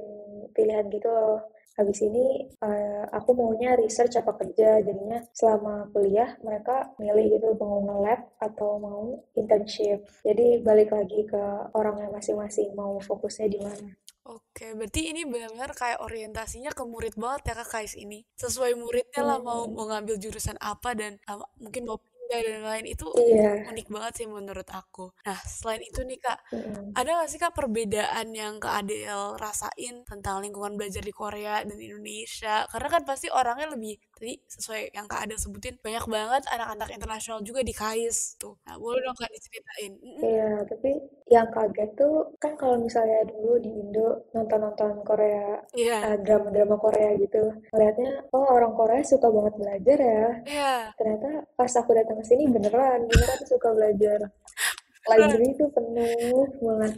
pilihan 0.55 0.87
gitu 0.95 1.11
loh. 1.11 1.43
Habis 1.79 1.99
ini 2.03 2.51
eh, 2.51 3.05
aku 3.11 3.31
maunya 3.37 3.79
research 3.79 4.19
apa 4.19 4.35
kerja. 4.39 4.83
Jadinya 4.83 5.23
selama 5.35 5.91
kuliah 5.95 6.35
mereka 6.43 6.93
milih 6.99 7.39
gitu 7.39 7.55
mau 7.57 7.83
nge-lab 7.85 8.21
atau 8.43 8.81
mau 8.81 9.03
internship. 9.37 10.05
Jadi 10.27 10.61
balik 10.63 10.91
lagi 10.91 11.27
ke 11.27 11.43
orangnya 11.77 12.11
masing-masing 12.11 12.75
mau 12.75 12.99
fokusnya 12.99 13.47
di 13.49 13.59
mana. 13.63 13.91
Oke, 14.31 14.77
berarti 14.79 15.11
ini 15.11 15.27
benar-benar 15.27 15.75
kayak 15.75 16.05
orientasinya 16.07 16.71
ke 16.71 16.85
murid 16.87 17.19
banget 17.19 17.51
ya 17.51 17.55
Kak 17.65 17.69
Kais 17.73 17.99
ini. 17.99 18.23
Sesuai 18.39 18.79
muridnya 18.79 19.27
lah 19.27 19.43
mau 19.43 19.67
mau 19.67 19.91
ngambil 19.91 20.23
jurusan 20.23 20.55
apa 20.63 20.95
dan 20.95 21.19
uh, 21.27 21.43
mungkin 21.59 21.89
mau 21.89 21.99
pindah 22.31 22.47
dan 22.47 22.63
lain 22.63 22.87
itu 22.87 23.07
iya. 23.19 23.67
unik 23.67 23.87
banget 23.91 24.13
sih 24.23 24.27
menurut 24.31 24.69
aku. 24.71 25.11
Nah, 25.27 25.39
selain 25.43 25.83
itu 25.83 26.07
nih 26.07 26.19
Kak, 26.23 26.39
Mm-mm. 26.55 26.95
ada 26.95 27.11
nggak 27.19 27.31
sih 27.31 27.41
Kak 27.43 27.55
perbedaan 27.59 28.31
yang 28.31 28.63
Kak 28.63 28.87
Adel 28.87 29.35
rasain 29.35 30.07
tentang 30.07 30.39
lingkungan 30.39 30.79
belajar 30.79 31.03
di 31.03 31.11
Korea 31.11 31.67
dan 31.67 31.75
Indonesia? 31.75 32.71
Karena 32.71 32.89
kan 32.89 33.03
pasti 33.03 33.27
orangnya 33.27 33.75
lebih 33.75 33.99
tadi 34.21 34.37
sesuai 34.45 34.93
yang 34.93 35.09
Kak 35.09 35.25
Adel 35.25 35.41
sebutin 35.41 35.81
banyak 35.81 36.05
banget 36.05 36.45
anak-anak 36.53 36.93
internasional 36.93 37.41
juga 37.41 37.65
di 37.65 37.73
KAIS 37.73 38.37
tuh. 38.37 38.61
Nah, 38.69 38.77
boleh 38.77 39.01
dong 39.01 39.17
Kak 39.17 39.33
diceritain. 39.33 39.97
Iya, 40.21 40.51
tapi 40.69 40.91
yang 41.33 41.49
kaget 41.49 41.91
tuh 41.97 42.29
kan 42.37 42.53
kalau 42.61 42.77
misalnya 42.77 43.25
dulu 43.33 43.57
di 43.65 43.73
Indo 43.73 44.29
nonton-nonton 44.37 45.01
Korea, 45.09 45.65
Iya, 45.73 45.99
eh, 46.05 46.17
drama-drama 46.21 46.77
Korea 46.77 47.17
gitu, 47.17 47.41
ngeliatnya 47.73 48.29
oh 48.37 48.45
orang 48.45 48.77
Korea 48.77 49.01
suka 49.01 49.33
banget 49.33 49.55
belajar 49.57 49.99
ya. 50.05 50.27
iya, 50.45 50.75
Ternyata 51.01 51.31
pas 51.57 51.73
aku 51.73 51.91
datang 51.97 52.21
ke 52.21 52.25
sini 52.29 52.45
beneran, 52.53 53.09
beneran 53.09 53.41
suka 53.49 53.73
belajar. 53.73 54.21
Library 55.09 55.57
itu 55.57 55.65
penuh 55.73 56.45
banget. 56.61 56.93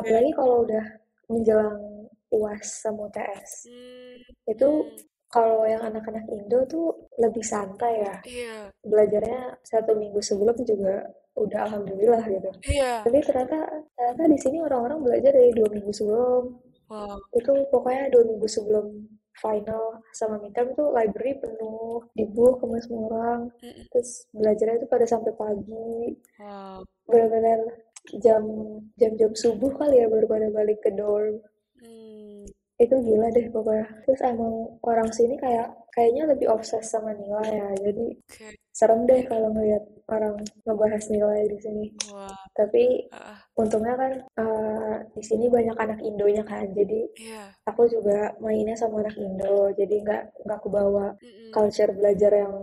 Apalagi 0.00 0.30
kalau 0.32 0.64
udah 0.64 0.84
menjelang 1.28 2.08
UAS 2.32 2.80
sama 2.80 3.12
UTS. 3.12 3.68
Hmm, 3.68 4.16
Itu 4.48 4.68
kalau 5.36 5.68
yang 5.68 5.82
anak-anak 5.84 6.24
Indo 6.32 6.64
tuh 6.64 6.86
lebih 7.20 7.44
santai 7.44 7.92
ya. 8.00 8.16
iya, 8.24 8.56
Belajarnya 8.80 9.60
satu 9.60 9.92
minggu 9.92 10.20
sebelum 10.24 10.56
juga 10.64 11.04
udah 11.36 11.68
alhamdulillah 11.68 12.24
gitu. 12.24 12.50
iya. 12.72 13.04
Tapi 13.04 13.20
ternyata 13.20 13.60
ternyata 13.92 14.22
di 14.32 14.38
sini 14.40 14.56
orang-orang 14.64 15.04
belajar 15.04 15.36
dari 15.36 15.52
dua 15.52 15.68
minggu 15.68 15.92
sebelum. 15.92 16.42
Wow. 16.88 17.18
Itu 17.36 17.52
pokoknya 17.68 18.08
dua 18.08 18.24
minggu 18.24 18.48
sebelum 18.48 18.86
final 19.36 20.00
sama 20.16 20.40
midterm 20.40 20.72
tuh 20.72 20.88
library 20.96 21.36
penuh, 21.36 22.00
dibuka 22.16 22.64
sama 22.64 22.76
semua 22.80 23.02
orang. 23.12 23.40
Mm-mm. 23.60 23.84
Terus 23.92 24.10
belajarnya 24.32 24.76
itu 24.80 24.88
pada 24.88 25.04
sampai 25.04 25.32
pagi. 25.36 26.16
Wow. 26.40 26.80
Benar-benar 27.04 27.60
jam 28.22 28.42
jam-jam 28.96 29.32
subuh 29.36 29.74
kali 29.76 30.00
ya 30.00 30.06
baru 30.08 30.24
pada 30.24 30.48
balik 30.48 30.80
ke 30.80 30.90
dorm. 30.96 31.36
Itu 32.76 32.94
gila 33.00 33.32
deh 33.32 33.48
pokoknya. 33.48 33.86
Terus 34.04 34.20
emang 34.20 34.80
orang 34.84 35.08
sini 35.12 35.40
kayak 35.40 35.72
kayaknya 35.96 36.28
lebih 36.28 36.52
obses 36.52 36.84
sama 36.84 37.16
nilai 37.16 37.48
ya. 37.56 37.68
Jadi 37.80 38.06
serem 38.68 39.08
deh 39.08 39.24
kalau 39.24 39.48
ngeliat 39.48 39.80
orang 40.12 40.36
ngebahas 40.68 41.04
nilai 41.08 41.48
di 41.48 41.58
sini. 41.58 41.84
Wah. 42.12 42.36
Tapi 42.52 43.08
ah, 43.16 43.40
untungnya 43.56 43.96
kan 43.96 44.12
eh, 44.20 44.96
di 45.16 45.22
sini 45.24 45.48
banyak 45.48 45.76
anak 45.80 46.00
Indonya 46.04 46.44
kan. 46.44 46.68
Jadi 46.76 47.00
iya. 47.16 47.48
aku 47.64 47.88
juga 47.88 48.36
mainnya 48.44 48.76
sama 48.76 49.00
anak 49.00 49.16
Indo. 49.16 49.72
Jadi 49.72 50.04
nggak 50.04 50.44
nggak 50.44 50.60
kebawa 50.60 51.16
Mm-mm. 51.16 51.50
culture 51.56 51.92
belajar 51.96 52.32
yang 52.44 52.54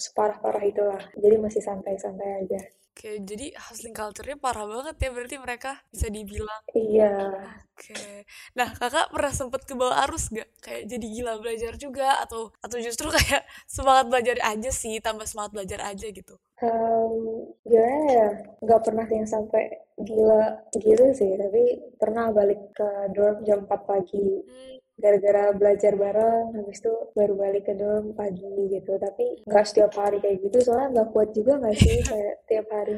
separah-parah 0.00 0.64
itulah. 0.64 1.02
Jadi 1.12 1.36
masih 1.36 1.60
santai-santai 1.60 2.48
aja. 2.48 2.60
Oke, 2.98 3.22
jadi 3.22 3.54
hustling 3.54 3.94
culture-nya 3.94 4.34
parah 4.42 4.66
banget 4.66 4.98
ya 4.98 5.14
berarti 5.14 5.38
mereka 5.38 5.78
bisa 5.94 6.10
dibilang. 6.10 6.62
Iya. 6.74 7.14
Oke. 7.70 8.26
Nah, 8.58 8.74
kakak 8.74 9.14
pernah 9.14 9.30
sempet 9.30 9.62
ke 9.62 9.78
bawah 9.78 10.02
arus 10.02 10.34
gak? 10.34 10.50
Kayak 10.58 10.82
jadi 10.90 11.06
gila 11.06 11.38
belajar 11.38 11.72
juga 11.78 12.18
atau 12.26 12.50
atau 12.58 12.74
justru 12.82 13.06
kayak 13.14 13.46
semangat 13.70 14.10
belajar 14.10 14.42
aja 14.42 14.70
sih, 14.74 14.98
tambah 14.98 15.30
semangat 15.30 15.54
belajar 15.54 15.78
aja 15.86 16.10
gitu. 16.10 16.34
Em, 16.58 17.14
gimana 17.62 18.02
ya? 18.10 18.28
Nggak 18.66 18.80
pernah 18.82 19.06
yang 19.06 19.30
sampai 19.30 19.78
gila 20.02 20.58
gitu 20.74 21.14
sih. 21.14 21.38
Tapi 21.38 21.94
pernah 22.02 22.34
balik 22.34 22.74
ke 22.74 23.14
dorm 23.14 23.46
jam 23.46 23.62
4 23.62 23.80
pagi. 23.86 24.42
Hmm, 24.42 24.77
gara-gara 24.98 25.54
belajar 25.54 25.94
bareng 25.94 26.58
habis 26.58 26.82
itu 26.82 26.94
baru 27.14 27.34
balik 27.38 27.64
ke 27.70 27.74
dorm 27.78 28.12
pagi 28.18 28.50
gitu. 28.68 28.98
Tapi 28.98 29.46
nggak 29.46 29.64
setiap 29.64 29.94
hari 29.94 30.18
kayak 30.18 30.42
gitu 30.42 30.58
soalnya 30.66 31.00
nggak 31.00 31.08
kuat 31.14 31.30
juga 31.32 31.52
nggak 31.62 31.76
sih? 31.78 31.98
Kayak 32.02 32.34
tiap 32.50 32.66
hari 32.74 32.96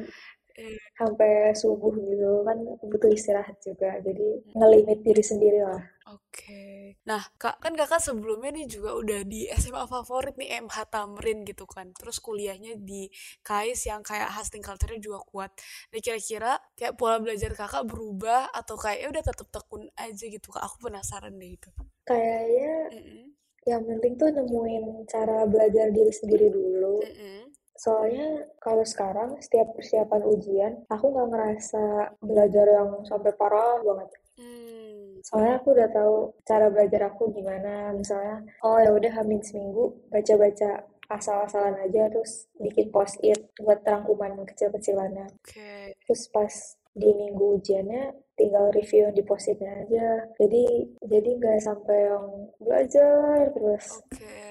sampai 0.99 1.57
subuh 1.57 1.92
gitu 1.96 2.44
kan 2.44 2.59
butuh 2.85 3.11
istirahat 3.11 3.57
juga 3.64 3.96
jadi 4.05 4.27
ngelimit 4.55 5.01
diri 5.01 5.25
sendiri 5.25 5.61
lah 5.64 5.81
Oke. 6.11 6.99
Nah, 7.07 7.23
Kak, 7.38 7.62
kan 7.62 7.79
Kakak 7.79 8.03
sebelumnya 8.03 8.51
nih 8.51 8.66
juga 8.66 8.99
udah 8.99 9.23
di 9.23 9.46
SMA 9.55 9.87
favorit 9.87 10.35
nih 10.35 10.59
MH 10.66 10.90
Tamrin 10.90 11.46
gitu 11.46 11.70
kan. 11.70 11.94
Terus 11.94 12.18
kuliahnya 12.18 12.75
di 12.83 13.07
KAIS 13.46 13.87
yang 13.87 14.03
kayak 14.03 14.35
hosting 14.35 14.59
culture-nya 14.59 14.99
juga 14.99 15.23
kuat. 15.23 15.55
Nah, 15.94 16.01
kira-kira 16.03 16.59
kayak 16.75 16.99
pola 16.99 17.23
belajar 17.23 17.55
Kakak 17.55 17.87
berubah 17.87 18.51
atau 18.51 18.75
kayak 18.75 19.07
ya 19.07 19.09
udah 19.14 19.23
tetap 19.23 19.46
tekun 19.55 19.87
aja 19.94 20.25
gitu, 20.27 20.49
Kak? 20.51 20.66
Aku 20.66 20.83
penasaran 20.83 21.38
deh 21.38 21.55
itu. 21.55 21.70
Kayaknya 22.03 22.75
mm 22.90 23.03
-mm. 23.07 23.25
yang 23.70 23.83
penting 23.87 24.12
tuh 24.18 24.29
nemuin 24.35 24.85
cara 25.07 25.46
belajar 25.46 25.94
diri 25.94 26.11
sendiri 26.11 26.51
dulu. 26.51 27.07
Mm 27.07 27.14
-mm. 27.14 27.40
Soalnya 27.80 28.44
kalau 28.60 28.84
sekarang 28.84 29.40
setiap 29.40 29.72
persiapan 29.72 30.22
ujian, 30.28 30.72
aku 30.92 31.16
nggak 31.16 31.28
ngerasa 31.32 31.84
belajar 32.20 32.66
yang 32.68 33.00
sampai 33.08 33.32
parah 33.32 33.80
banget. 33.80 34.08
Hmm. 34.36 35.16
Soalnya 35.24 35.56
aku 35.56 35.72
udah 35.72 35.88
tahu 35.88 36.16
cara 36.44 36.68
belajar 36.68 37.08
aku 37.08 37.32
gimana. 37.32 37.96
Misalnya, 37.96 38.44
oh 38.60 38.76
ya 38.76 38.92
udah 38.92 39.12
hamin 39.16 39.40
seminggu 39.40 39.96
baca-baca 40.12 40.84
asal-asalan 41.08 41.74
aja 41.80 42.06
terus 42.12 42.46
bikin 42.60 42.92
post 42.92 43.16
it 43.24 43.48
buat 43.56 43.80
rangkuman 43.80 44.44
kecil-kecilannya. 44.44 45.32
Okay. 45.40 45.96
Terus 46.04 46.28
pas 46.28 46.52
di 46.92 47.10
minggu 47.16 47.64
ujiannya 47.64 48.12
tinggal 48.36 48.68
review 48.76 49.08
di 49.16 49.24
positnya 49.24 49.88
aja. 49.88 50.28
Jadi 50.36 50.84
jadi 51.00 51.28
nggak 51.32 51.64
sampai 51.64 52.12
yang 52.12 52.28
belajar 52.60 53.48
terus. 53.56 54.04
Okay 54.12 54.49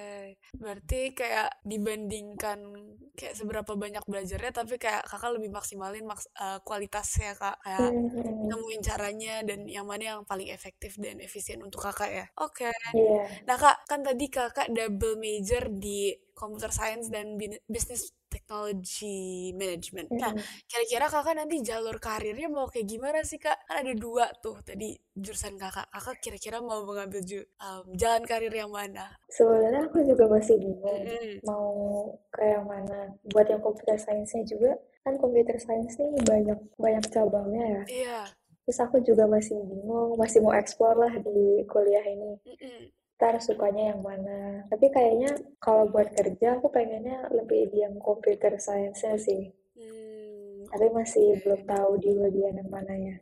berarti 0.57 1.13
kayak 1.13 1.61
dibandingkan 1.61 2.59
kayak 3.13 3.35
seberapa 3.35 3.75
banyak 3.75 4.01
belajarnya 4.07 4.51
tapi 4.55 4.81
kayak 4.81 5.05
kakak 5.05 5.35
lebih 5.35 5.51
maksimalin 5.53 6.07
maks 6.07 6.31
uh, 6.39 6.63
kualitasnya 6.65 7.35
kak 7.35 7.59
kayak 7.61 7.91
mm-hmm. 7.91 8.47
nemuin 8.47 8.81
caranya 8.81 9.35
dan 9.45 9.67
yang 9.69 9.85
mana 9.85 10.17
yang 10.17 10.21
paling 10.25 10.49
efektif 10.49 10.95
dan 10.97 11.19
efisien 11.21 11.61
untuk 11.61 11.83
kakak 11.83 12.09
ya 12.09 12.25
oke 12.39 12.65
okay. 12.65 12.73
yeah. 12.95 13.27
nah 13.45 13.59
kak 13.59 13.83
kan 13.85 14.01
tadi 14.01 14.25
kakak 14.31 14.71
double 14.71 15.19
major 15.19 15.67
di 15.69 16.15
computer 16.33 16.71
science 16.71 17.11
dan 17.11 17.35
business 17.67 18.15
technology 18.49 19.53
management. 19.53 20.09
Nah, 20.09 20.33
kira-kira 20.65 21.05
kakak 21.05 21.37
nanti 21.37 21.61
jalur 21.61 22.01
karirnya 22.01 22.49
mau 22.49 22.65
kayak 22.65 22.89
gimana 22.89 23.21
sih 23.21 23.37
kak? 23.37 23.53
Kan 23.69 23.85
ada 23.85 23.93
dua 23.93 24.25
tuh 24.41 24.57
tadi 24.65 24.97
jurusan 25.13 25.53
kakak. 25.61 25.85
Kakak 25.93 26.17
kira-kira 26.17 26.57
mau 26.57 26.81
mengambil 26.81 27.21
um, 27.61 27.85
jalan 27.93 28.25
karir 28.25 28.49
yang 28.49 28.73
mana? 28.73 29.13
Sebenarnya 29.29 29.85
aku 29.85 30.01
juga 30.01 30.25
masih 30.25 30.57
bingung 30.57 30.81
mm-hmm. 30.81 31.45
mau 31.45 31.69
ke 32.33 32.41
yang 32.41 32.65
mana. 32.65 33.13
Buat 33.29 33.53
yang 33.53 33.61
computer 33.61 34.01
science-nya 34.01 34.41
juga, 34.49 34.73
kan 35.05 35.13
computer 35.21 35.61
science 35.61 36.01
nih 36.01 36.09
banyak 36.25 36.59
banyak 36.81 37.05
cabangnya 37.13 37.63
ya. 37.69 37.83
Iya. 37.85 38.19
Terus 38.65 38.81
aku 38.81 38.97
juga 39.05 39.29
masih 39.29 39.61
bingung, 39.61 40.17
masih 40.17 40.41
mau 40.41 40.57
explore 40.57 40.97
lah 40.97 41.13
di 41.21 41.61
kuliah 41.69 42.01
ini. 42.01 42.33
Mm-mm 42.49 42.97
ntar 43.19 43.35
sukanya 43.43 43.91
yang 43.91 43.99
mana. 43.99 44.63
Tapi 44.71 44.87
kayaknya 44.95 45.35
kalau 45.59 45.91
buat 45.91 46.07
kerja 46.15 46.55
aku 46.55 46.71
pengennya 46.71 47.27
lebih 47.35 47.67
di 47.67 47.83
yang 47.83 47.99
computer 47.99 48.55
science-nya 48.55 49.19
sih. 49.19 49.51
Hmm, 49.75 50.63
Tapi 50.71 50.87
masih 50.95 51.35
okay. 51.35 51.39
belum 51.43 51.61
tahu 51.67 51.91
di 51.99 52.15
bagian 52.15 52.63
yang 52.63 52.71
mana 52.71 52.95
ya. 52.95 53.19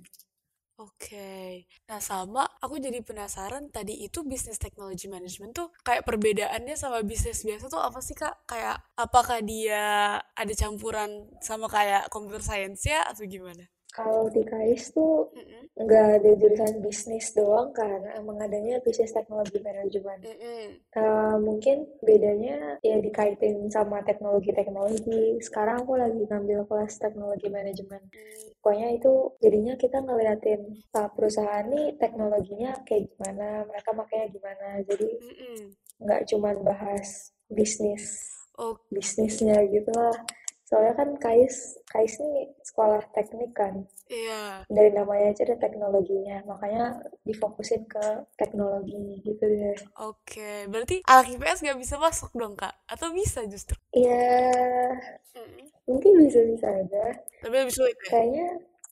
Oke, 0.77 1.10
okay. 1.10 1.51
nah 1.89 1.97
sama 1.97 2.45
aku 2.62 2.77
jadi 2.77 3.01
penasaran 3.01 3.73
tadi 3.73 3.97
itu 4.05 4.21
bisnis 4.21 4.62
technology 4.62 5.10
management 5.10 5.57
tuh 5.57 5.73
kayak 5.81 6.05
perbedaannya 6.05 6.77
sama 6.77 7.01
bisnis 7.01 7.41
biasa 7.41 7.65
tuh 7.65 7.81
apa 7.81 7.97
sih 7.97 8.13
kak? 8.13 8.45
Kayak 8.45 8.86
apakah 8.93 9.41
dia 9.41 10.21
ada 10.21 10.53
campuran 10.53 11.33
sama 11.41 11.65
kayak 11.65 12.13
computer 12.13 12.45
science 12.45 12.86
ya 12.86 13.01
atau 13.10 13.25
gimana? 13.25 13.65
Kalau 13.97 14.29
di 14.29 14.45
KAIS 14.45 14.93
tuh 14.93 15.33
nggak 15.73 16.21
ada 16.21 16.31
jurusan 16.38 16.86
bisnis 16.86 17.33
doang 17.33 17.73
kan, 17.73 17.97
emang 18.13 18.38
adanya 18.38 18.77
bisnis 18.86 19.10
teknologi 19.10 19.57
manajemen. 19.57 20.21
Uh, 20.93 21.41
mungkin 21.41 21.89
bedanya 22.05 22.77
ya 22.86 23.01
dikaitin 23.01 23.65
sama 23.73 24.05
teknologi-teknologi. 24.05 25.41
Sekarang 25.41 25.81
aku 25.81 25.97
lagi 25.97 26.29
ngambil 26.29 26.69
kelas 26.69 27.01
teknologi 27.01 27.49
manajemen. 27.49 28.05
Mm. 28.05 28.53
Pokoknya 28.62 28.88
itu 28.93 29.13
jadinya 29.41 29.73
kita 29.73 29.97
ngeliatin 30.05 30.62
uh, 30.93 31.10
perusahaan 31.17 31.65
nih 31.65 31.97
teknologinya 31.97 32.77
kayak 32.86 33.10
gimana, 33.17 33.65
mereka 33.65 33.89
makanya 33.97 34.25
gimana. 34.29 34.67
Jadi 34.86 35.10
nggak 35.97 36.21
cuma 36.29 36.53
bahas 36.62 37.33
bisnis, 37.49 38.29
oh. 38.62 38.77
bisnisnya 38.93 39.65
gitu 39.73 39.89
lah 39.89 40.13
soalnya 40.67 40.93
kan 40.99 41.10
Kais 41.15 41.80
Kais 41.88 42.19
ini 42.19 42.51
sekolah 42.60 42.99
teknik 43.15 43.56
kan. 43.56 43.88
Iya. 44.12 44.67
Dari 44.67 44.91
namanya 44.91 45.32
aja 45.32 45.47
ada 45.47 45.56
teknologinya 45.63 46.43
makanya 46.43 46.99
difokusin 47.23 47.88
ke 47.88 48.27
teknologi 48.36 49.23
gitu 49.23 49.47
deh. 49.47 49.80
Oke 50.03 50.67
berarti 50.67 50.99
anak 51.08 51.39
IPS 51.39 51.63
gak 51.63 51.80
bisa 51.80 51.95
masuk 51.95 52.36
dong 52.36 52.60
kak? 52.60 52.75
Atau 52.91 53.15
bisa 53.15 53.47
justru? 53.47 53.80
Iya. 53.95 54.91
Hmm. 55.32 55.63
mungkin 55.88 56.19
bisa 56.19 56.43
bisa 56.43 56.67
aja. 56.67 57.15
Tapi 57.39 57.56
lebih 57.56 57.71
sulit 57.71 57.95
ya? 57.95 58.10
Kayaknya 58.12 58.47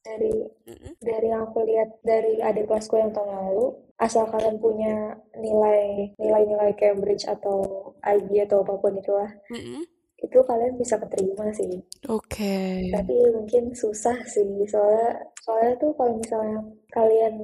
dari 0.06 0.34
mm-hmm. 0.48 0.94
dari 1.02 1.28
yang 1.28 1.44
aku 1.50 1.60
lihat 1.68 1.90
dari 2.06 2.40
adik 2.40 2.72
kelasku 2.72 2.96
yang 2.96 3.12
tahun 3.12 3.36
lalu 3.36 3.76
asal 4.00 4.30
kalian 4.32 4.62
punya 4.62 5.18
nilai 5.34 6.14
nilai-nilai 6.22 6.72
Cambridge 6.78 7.26
atau 7.26 7.92
IB 8.06 8.48
atau 8.48 8.62
apa 8.62 8.80
pun 8.80 8.94
itulah 8.96 9.34
mm-hmm 9.50 9.95
itu 10.26 10.40
kalian 10.42 10.74
bisa 10.82 10.98
keterima 10.98 11.46
sih. 11.54 11.78
Oke. 12.10 12.34
Okay. 12.34 12.76
Tapi 12.90 13.16
mungkin 13.32 13.70
susah 13.78 14.18
sih 14.26 14.46
soalnya 14.66 15.30
soalnya 15.46 15.74
tuh 15.78 15.94
kalau 15.94 16.18
misalnya 16.18 16.60
kalian 16.90 17.36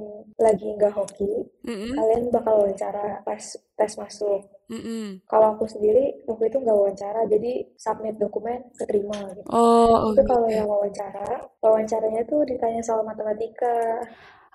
lagi 0.42 0.66
nggak 0.74 0.90
hoki, 0.90 1.46
mm 1.62 1.70
-hmm. 1.70 1.92
kalian 1.94 2.22
bakal 2.34 2.66
wawancara 2.66 3.22
pas 3.22 3.42
tes 3.78 3.92
masuk. 3.94 4.42
Mm 4.66 4.80
-hmm. 4.82 5.04
Kalau 5.30 5.54
aku 5.54 5.64
sendiri 5.70 6.26
waktu 6.26 6.50
itu 6.50 6.58
nggak 6.58 6.78
wawancara, 6.78 7.20
jadi 7.30 7.52
submit 7.78 8.18
dokumen 8.18 8.58
keterima 8.74 9.18
gitu. 9.38 9.46
Oh. 9.54 10.10
Itu 10.10 10.22
kalau 10.26 10.48
yang 10.50 10.66
wawancara, 10.66 11.46
wawancaranya 11.62 12.26
tuh 12.26 12.42
ditanya 12.48 12.82
soal 12.82 13.06
matematika. 13.06 14.02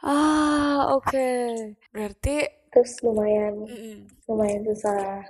Ah, 0.03 0.91
oke. 0.93 1.07
Okay. 1.07 1.73
Berarti 1.95 2.35
terus 2.73 2.99
lumayan 3.01 3.63
mm 3.63 3.69
-hmm. 3.71 3.97
lumayan 4.27 4.61
susah 4.67 5.23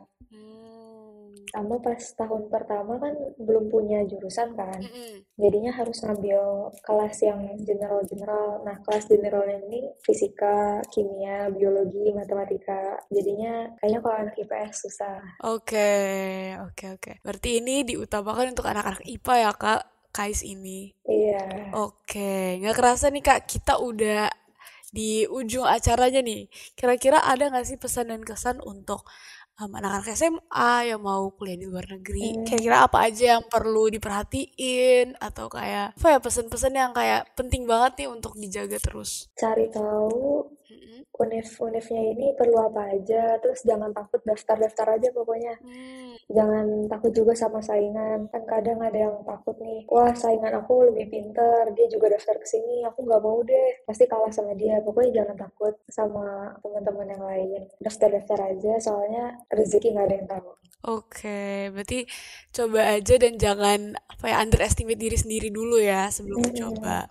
sama 1.58 1.82
pas 1.82 1.98
tahun 1.98 2.54
pertama 2.54 3.02
kan 3.02 3.18
belum 3.42 3.74
punya 3.74 4.06
jurusan 4.06 4.54
kan? 4.54 4.78
Mm 4.78 4.94
-hmm. 4.94 5.14
jadinya 5.42 5.72
harus 5.74 5.98
ngambil 6.06 6.70
kelas 6.86 7.18
yang 7.26 7.42
general-general. 7.66 8.62
Nah 8.62 8.78
kelas 8.86 9.10
general 9.10 9.42
ini 9.50 9.90
fisika 10.06 10.86
kimia 10.94 11.50
biologi 11.50 12.14
matematika. 12.14 13.02
Jadinya 13.10 13.74
kayaknya 13.82 14.00
kalau 14.06 14.16
anak 14.22 14.38
IPS 14.38 14.86
susah. 14.86 15.18
Oke 15.42 15.74
okay, 15.74 16.62
oke 16.62 16.78
okay, 16.78 16.88
oke. 16.94 17.02
Okay. 17.02 17.16
berarti 17.26 17.50
ini 17.58 17.82
diutamakan 17.90 18.54
untuk 18.54 18.70
anak-anak 18.70 19.02
IPA 19.10 19.34
ya 19.42 19.52
kak 19.58 19.82
Kais 20.14 20.42
ini? 20.46 20.94
Iya. 21.10 21.74
Oke 21.74 22.62
nggak 22.62 22.78
kerasa 22.78 23.10
nih 23.10 23.26
kak 23.26 23.50
kita 23.50 23.82
udah 23.82 24.30
di 24.94 25.28
ujung 25.28 25.68
acaranya 25.68 26.24
nih. 26.24 26.48
Kira-kira 26.74 27.20
ada 27.22 27.52
nggak 27.52 27.66
sih 27.68 27.78
pesan 27.78 28.14
dan 28.14 28.22
kesan 28.24 28.64
untuk 28.64 29.04
um, 29.62 29.72
anak-anak 29.74 30.14
SMA 30.14 30.94
yang 30.94 31.02
mau 31.02 31.34
kuliah 31.34 31.58
di 31.58 31.66
luar 31.66 31.86
negeri, 31.90 32.46
kira-kira 32.46 32.86
apa 32.86 33.10
aja 33.10 33.38
yang 33.38 33.44
perlu 33.46 33.90
diperhatiin? 33.90 35.18
Atau 35.18 35.50
kayak 35.50 35.98
apa 35.98 36.08
ya 36.18 36.20
pesan-pesan 36.22 36.74
yang 36.74 36.92
kayak 36.94 37.34
penting 37.34 37.66
banget 37.66 38.06
nih 38.06 38.10
untuk 38.10 38.38
dijaga 38.38 38.78
terus? 38.78 39.30
Cari 39.38 39.70
tahu 39.74 40.46
univ-univnya 41.18 42.02
ini 42.14 42.26
perlu 42.38 42.62
apa 42.62 42.94
aja, 42.94 43.42
terus 43.42 43.66
jangan 43.66 43.90
takut 43.90 44.22
daftar-daftar 44.22 45.02
aja 45.02 45.10
pokoknya. 45.10 45.58
Hmm. 45.66 46.14
Jangan 46.30 46.66
takut 46.92 47.12
juga 47.16 47.34
sama 47.34 47.58
saingan, 47.64 48.30
kan 48.30 48.44
kadang 48.46 48.78
ada 48.84 49.10
yang 49.10 49.18
takut 49.26 49.58
nih, 49.58 49.88
wah 49.90 50.14
saingan 50.14 50.54
aku 50.62 50.94
lebih 50.94 51.10
pinter, 51.10 51.74
dia 51.74 51.88
juga 51.90 52.14
daftar 52.14 52.38
ke 52.38 52.48
sini, 52.48 52.86
aku 52.86 53.02
nggak 53.08 53.22
mau 53.24 53.42
deh, 53.42 53.82
pasti 53.90 54.06
kalah 54.06 54.30
sama 54.30 54.54
dia. 54.54 54.78
Pokoknya 54.86 55.24
jangan 55.24 55.38
takut 55.50 55.74
sama 55.90 56.54
teman-teman 56.62 57.08
yang 57.10 57.24
lain, 57.26 57.62
daftar-daftar 57.82 58.54
aja, 58.54 58.74
soalnya 58.78 59.42
rezeki 59.50 59.98
nggak 59.98 60.06
ada 60.06 60.16
yang 60.16 60.30
tahu. 60.30 60.52
Oke, 60.86 61.74
berarti 61.74 62.06
coba 62.54 62.96
aja 62.96 63.18
dan 63.18 63.36
jangan 63.42 63.98
apa 63.98 64.26
ya 64.30 64.38
underestimate 64.46 65.02
diri 65.02 65.18
sendiri 65.18 65.50
dulu 65.50 65.82
ya 65.82 66.14
sebelum 66.14 66.54
mencoba. 66.54 67.10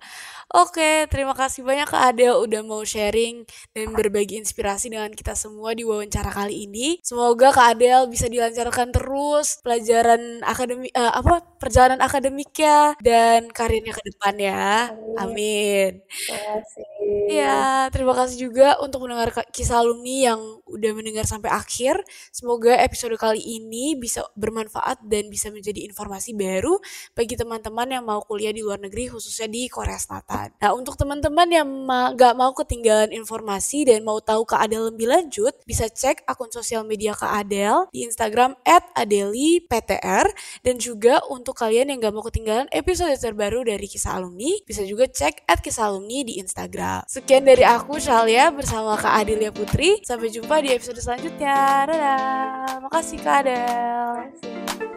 Oke, 0.55 1.11
terima 1.11 1.35
kasih 1.35 1.67
banyak 1.67 1.91
Kak 1.91 2.15
Adel 2.15 2.39
udah 2.39 2.63
mau 2.63 2.87
sharing 2.87 3.43
dan 3.73 3.93
berbagi 3.93 4.41
inspirasi 4.41 4.93
dengan 4.93 5.13
kita 5.13 5.37
semua 5.39 5.73
di 5.73 5.83
wawancara 5.87 6.31
kali 6.33 6.69
ini. 6.69 6.99
Semoga 7.03 7.53
Kak 7.55 7.79
Adel 7.79 8.11
bisa 8.11 8.27
dilancarkan 8.27 8.91
terus 8.93 9.61
pelajaran 9.63 10.43
akademik 10.43 10.91
uh, 10.95 11.13
apa 11.17 11.45
perjalanan 11.57 12.01
akademiknya 12.03 12.95
dan 13.01 13.49
karirnya 13.51 13.97
ke 13.97 14.03
depan 14.13 14.35
ya. 14.37 14.93
Amin. 15.19 16.03
Terima 16.05 16.39
kasih. 16.61 16.87
Ya, 17.27 17.87
terima 17.95 18.15
kasih 18.19 18.51
juga 18.51 18.79
untuk 18.83 19.07
mendengar 19.07 19.31
kisah 19.55 19.79
alumni 19.79 20.35
yang 20.35 20.41
udah 20.67 20.91
mendengar 20.95 21.23
sampai 21.23 21.55
akhir. 21.55 22.03
Semoga 22.35 22.75
episode 22.83 23.15
kali 23.15 23.39
ini 23.39 23.95
bisa 23.95 24.27
bermanfaat 24.35 25.07
dan 25.07 25.31
bisa 25.31 25.55
menjadi 25.55 25.87
informasi 25.87 26.35
baru 26.35 26.79
bagi 27.15 27.39
teman-teman 27.39 27.87
yang 27.95 28.05
mau 28.07 28.19
kuliah 28.27 28.51
di 28.51 28.63
luar 28.63 28.83
negeri 28.83 29.07
khususnya 29.07 29.47
di 29.47 29.71
Korea 29.71 29.99
Selatan. 29.99 30.59
Nah, 30.59 30.71
untuk 30.75 30.99
teman-teman 30.99 31.47
yang 31.47 31.67
ma 31.67 32.11
gak 32.15 32.35
mau 32.35 32.51
ketinggalan 32.55 33.15
informasi 33.15 33.46
dan 33.87 34.03
mau 34.03 34.19
tahu 34.19 34.43
Kak 34.43 34.67
Adel 34.67 34.91
lebih 34.91 35.07
lanjut, 35.07 35.55
bisa 35.63 35.87
cek 35.87 36.27
akun 36.27 36.51
sosial 36.51 36.83
media 36.83 37.15
Kak 37.15 37.31
Adel 37.31 37.87
di 37.95 38.03
Instagram 38.03 38.59
@adeliptr 38.67 40.27
dan 40.67 40.75
juga 40.83 41.23
untuk 41.31 41.55
kalian 41.55 41.95
yang 41.95 42.03
gak 42.03 42.15
mau 42.15 42.27
ketinggalan 42.27 42.67
episode 42.75 43.15
terbaru 43.17 43.63
dari 43.63 43.87
Kisah 43.87 44.19
Alumni, 44.19 44.59
bisa 44.67 44.83
juga 44.83 45.07
cek 45.07 45.47
@kisah 45.63 45.87
alumni 45.87 46.27
di 46.27 46.43
Instagram. 46.43 47.07
Sekian 47.07 47.47
dari 47.47 47.63
aku 47.63 48.03
Shalia 48.03 48.51
bersama 48.51 48.99
Kak 48.99 49.23
Adelia 49.23 49.55
Putri. 49.55 50.03
Sampai 50.03 50.35
jumpa 50.35 50.59
di 50.59 50.75
episode 50.75 50.99
selanjutnya. 50.99 51.87
Dadah. 51.87 52.83
Makasih 52.89 53.19
Kak 53.21 53.37
Adel. 53.45 54.96